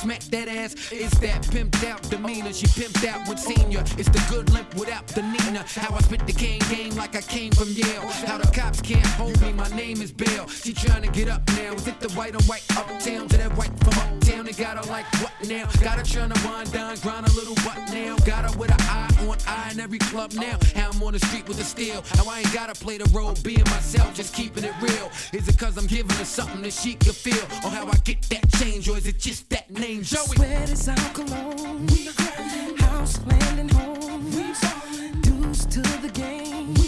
smack 0.03 0.23
that 0.35 0.49
ass. 0.49 0.75
It's 0.91 1.17
that 1.21 1.43
pimped 1.43 1.85
out 1.85 2.03
demeanor. 2.11 2.53
She 2.53 2.67
pimped 2.67 3.07
out 3.07 3.29
with 3.29 3.39
senior. 3.39 3.85
It's 3.97 4.11
the 4.11 4.23
good 4.29 4.51
limp 4.51 4.75
without 4.75 5.07
the 5.07 5.23
Nina. 5.23 5.65
How 5.77 5.95
I 5.95 6.01
spit 6.01 6.27
the 6.27 6.33
cane 6.33 6.63
game 6.69 6.97
like 6.97 7.15
I 7.15 7.21
came 7.21 7.53
from 7.53 7.69
Yale. 7.69 8.09
How 8.27 8.39
the 8.39 8.51
cops 8.53 8.81
can't 8.81 9.07
hold 9.07 9.41
me. 9.41 9.53
My 9.53 9.69
name 9.77 10.03
is 10.03 10.11
Bill. 10.11 10.49
She 10.49 10.73
trying 10.73 11.03
to 11.03 11.11
get 11.11 11.29
up 11.29 11.47
now. 11.51 11.73
Is 11.75 11.87
it 11.87 12.01
the 12.01 12.09
white 12.15 12.35
on 12.35 12.43
white 12.45 12.65
uptown 12.77 13.29
to 13.29 13.37
that 13.37 13.57
white 13.57 13.73
from 13.79 13.95
uptown? 13.95 14.45
They 14.47 14.53
got 14.53 14.77
her 14.77 14.91
like 14.91 15.07
what 15.23 15.33
now? 15.47 15.69
Got 15.81 15.99
her 15.99 16.05
trying 16.05 16.31
to 16.31 16.49
wind 16.49 16.73
down, 16.73 16.97
grind 16.97 17.27
a 17.27 17.33
little 17.33 17.55
what 17.63 17.79
now. 17.93 18.17
Got 18.27 18.51
her 18.51 18.59
with 18.59 18.71
an 18.71 18.81
eye 18.81 19.09
on 19.29 19.39
eye 19.47 19.71
in 19.73 19.81
every 19.81 19.99
club 19.99 20.33
now. 20.33 20.59
How 20.75 20.91
I'm 20.91 21.03
on 21.03 21.13
the 21.13 21.21
street 21.21 21.47
with 21.47 21.59
the 21.59 21.65
steel. 21.65 22.03
How 22.15 22.29
I 22.29 22.41
ain't 22.41 22.53
gotta 22.53 22.75
play 22.75 22.99
the 22.99 23.09
role, 23.17 23.35
being 23.45 23.65
myself, 23.71 24.15
just 24.15 24.35
keeping 24.35 24.65
it 24.65 24.75
real. 24.81 25.11
Is 25.33 25.47
it 25.49 25.59
cause 25.59 25.77
I'm 25.77 25.87
giving 25.87 26.17
her 26.17 26.25
something 26.25 26.63
that 26.63 26.73
she 26.73 26.95
can 26.95 27.13
feel? 27.13 27.45
Or 27.65 27.71
how 27.71 27.87
I 27.87 27.97
get 28.05 28.23
that 28.31 28.51
change? 28.59 28.89
Or 28.89 28.97
is 28.97 29.07
it 29.07 29.19
just 29.19 29.49
that 29.51 29.71
name, 29.71 29.92
Joey? 30.01 30.25
Sweat 30.37 30.71
is 30.71 30.89
our 30.89 30.97
cologne. 31.13 31.87
House, 32.79 33.21
land, 33.27 33.61
and 33.61 33.71
home. 33.73 34.31
Dues 35.21 35.67
to 35.67 35.83
the 35.83 36.11
game. 36.15 36.82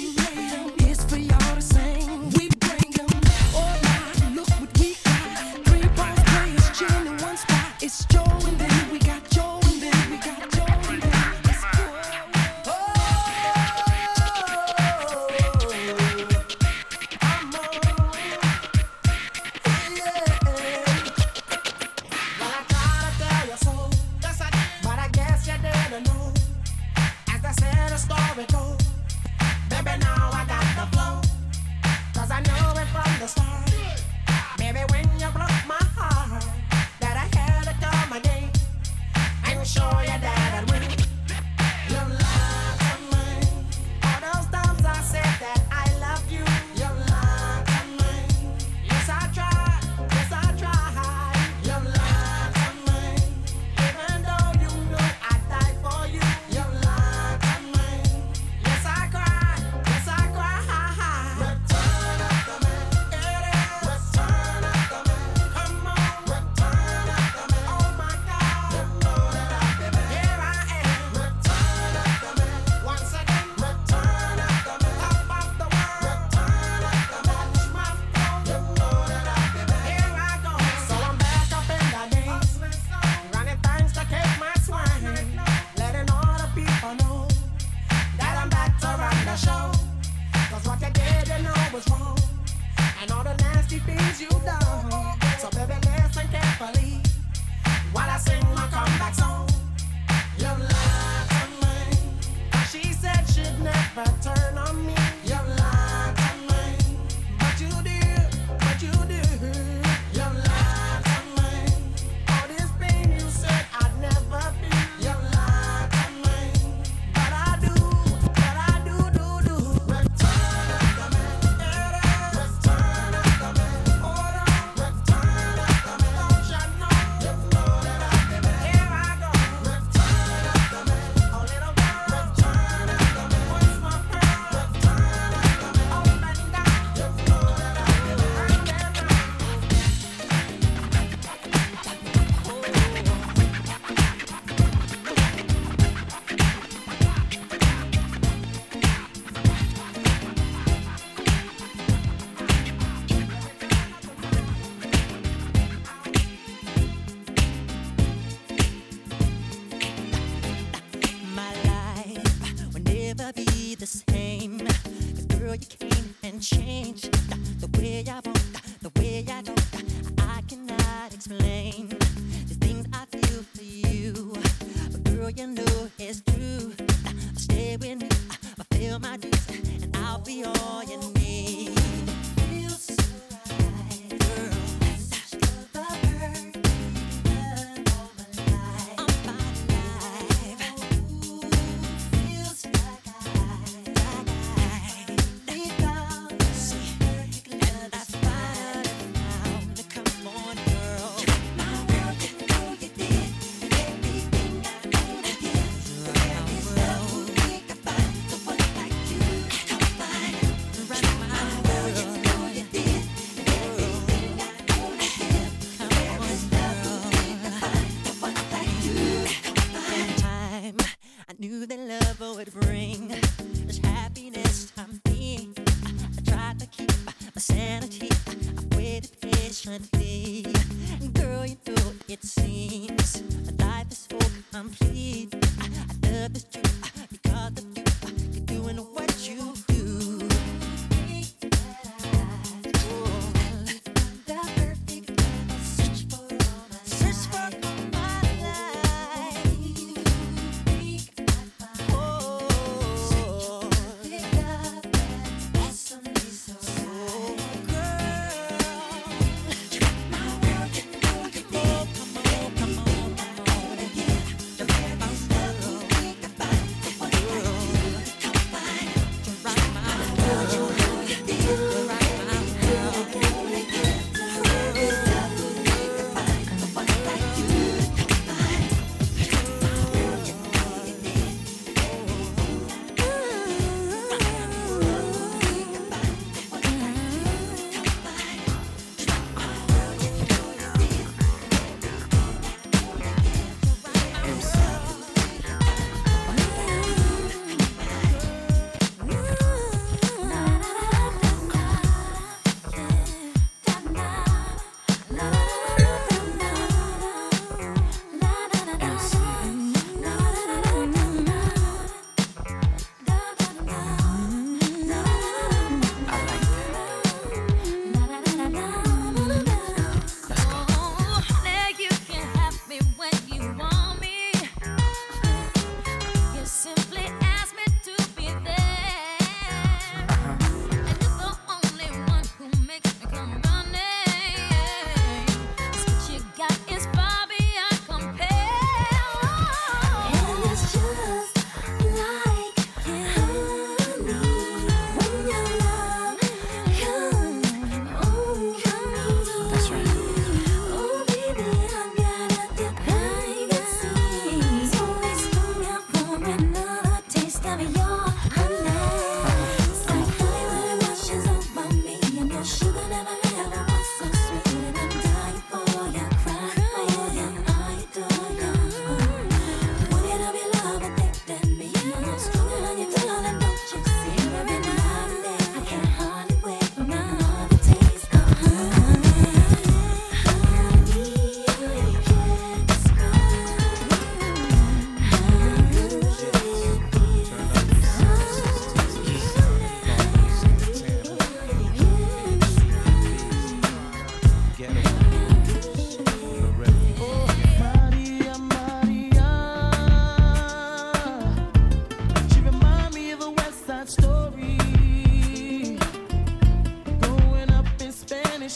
knew 221.49 221.66
that 221.66 221.79
love 221.79 222.37
would 222.37 222.53
bring. 222.55 223.24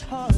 heart. 0.08 0.37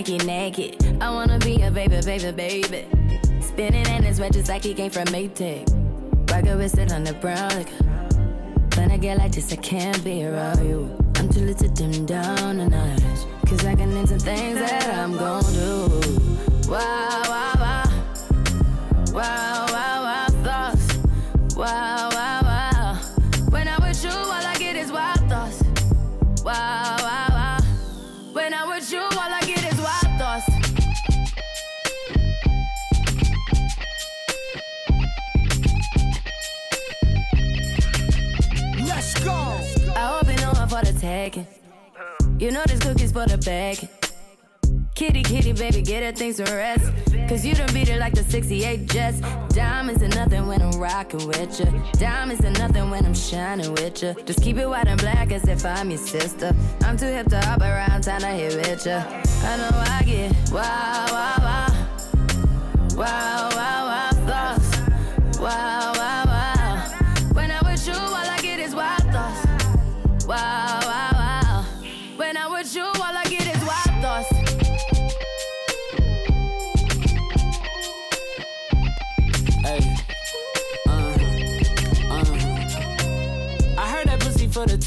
naked, 0.00 0.26
naked. 0.26 1.02
I 1.02 1.10
wanna 1.10 1.38
be 1.38 1.60
a 1.60 1.70
baby, 1.70 2.00
baby, 2.00 2.32
baby. 2.32 2.86
Spinning 3.42 3.86
in 3.86 4.02
his 4.02 4.18
red 4.18 4.32
just 4.32 4.48
like 4.48 4.64
he 4.64 4.72
came 4.72 4.90
from 4.90 5.04
Maytag. 5.08 5.68
Rocket 6.30 6.56
with 6.56 6.78
it 6.78 6.90
on 6.90 7.04
the 7.04 7.12
brown. 7.12 7.50
Like, 7.50 7.68
when 8.76 8.90
I 8.90 8.96
get 8.96 9.18
like 9.18 9.32
this, 9.32 9.52
I 9.52 9.56
can't 9.56 10.02
be 10.02 10.24
around 10.24 10.66
you. 10.66 10.96
I'm 11.16 11.28
too 11.28 11.40
little 11.40 11.68
to 11.68 11.74
dim 11.74 12.06
down. 12.06 12.69
let 46.10 46.18
things 46.18 46.40
rest. 46.40 46.92
Cause 47.28 47.44
you 47.44 47.54
done 47.54 47.72
beat 47.72 47.88
it 47.88 48.00
like 48.00 48.14
the 48.14 48.24
68 48.24 48.88
Jets. 48.88 49.20
Diamonds 49.54 50.02
are 50.02 50.08
nothing 50.08 50.46
when 50.48 50.60
I'm 50.60 50.72
rocking 50.80 51.24
with 51.26 51.60
ya. 51.60 51.66
Diamonds 51.92 52.44
are 52.44 52.50
nothing 52.50 52.90
when 52.90 53.06
I'm 53.06 53.14
shining 53.14 53.70
with 53.72 54.02
ya. 54.02 54.14
Just 54.24 54.42
keep 54.42 54.56
it 54.56 54.66
white 54.66 54.88
and 54.88 55.00
black 55.00 55.30
as 55.30 55.46
if 55.46 55.64
I'm 55.64 55.88
your 55.90 55.98
sister. 55.98 56.54
I'm 56.82 56.96
too 56.96 57.06
hip 57.06 57.28
to 57.28 57.40
hop 57.40 57.60
around, 57.60 58.02
time 58.02 58.22
to 58.22 58.26
hit 58.26 58.56
with 58.56 58.86
ya. 58.86 59.04
I 59.44 59.56
know 59.56 59.70
I 59.72 60.02
get 60.04 60.32
wild, 60.50 61.10
wild, 61.12 61.42
wild, 61.42 62.96
wild. 62.96 63.29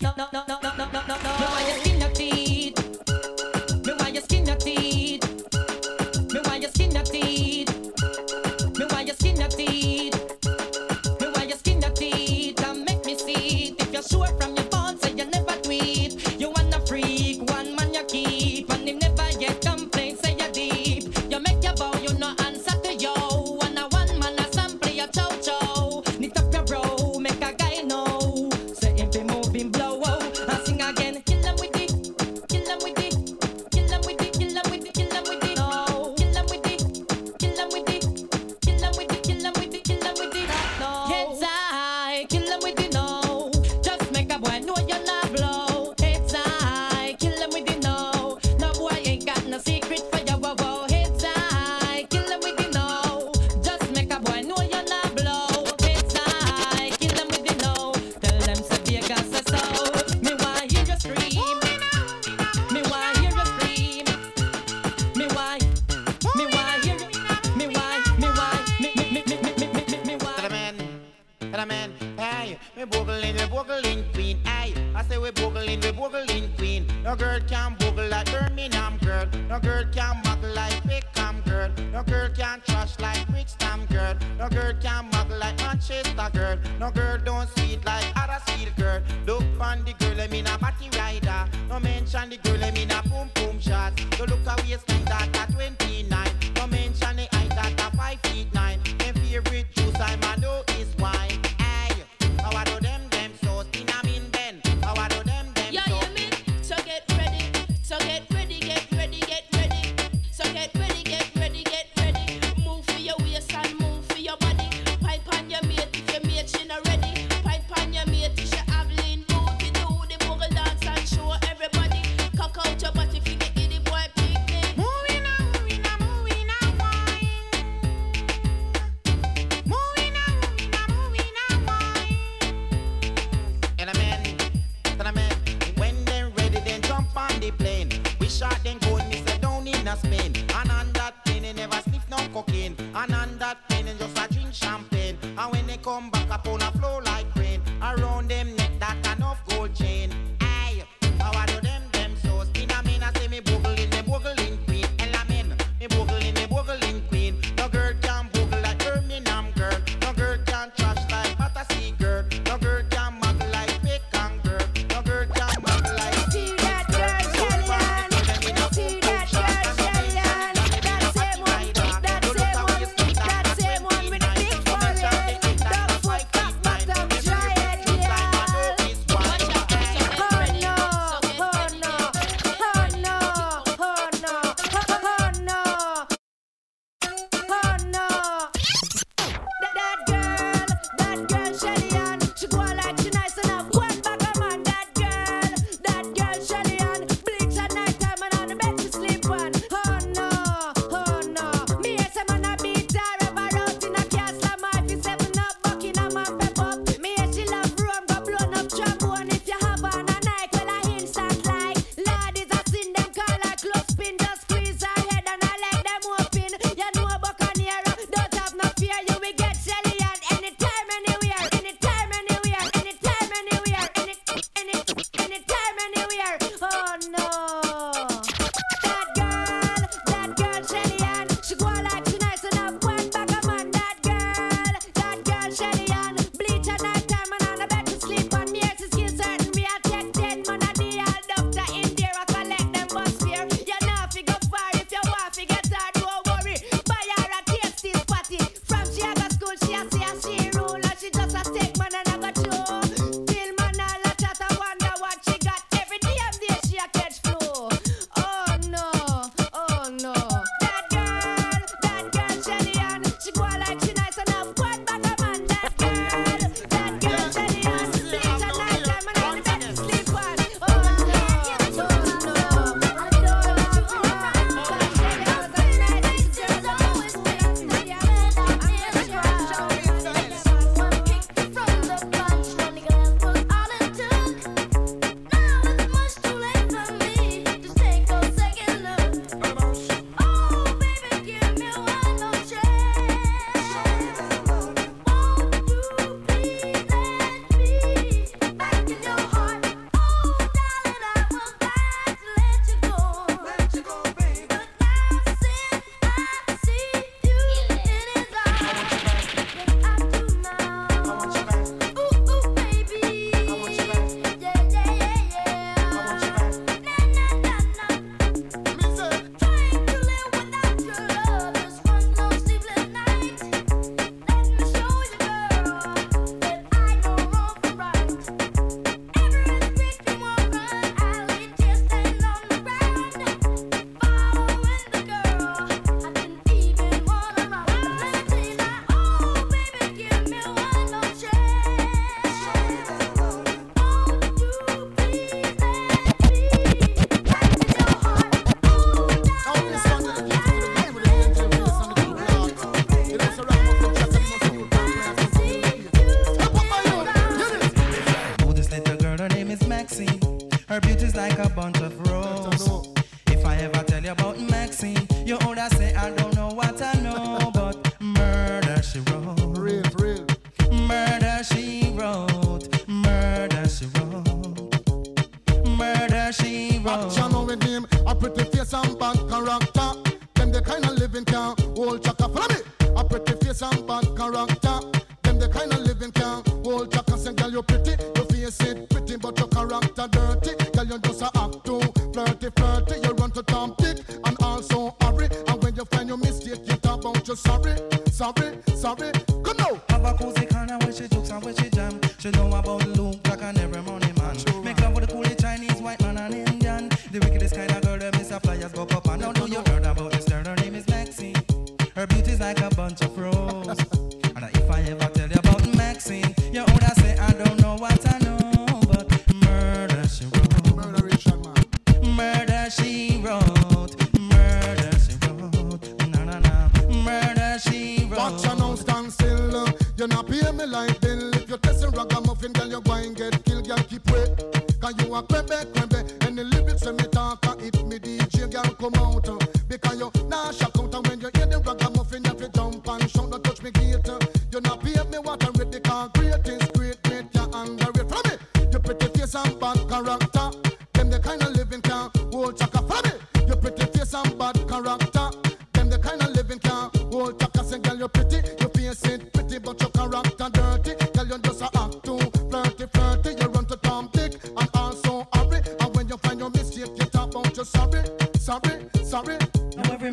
No, 0.00 0.14
no, 0.16 0.28
no, 0.32 0.44
no. 0.48 0.61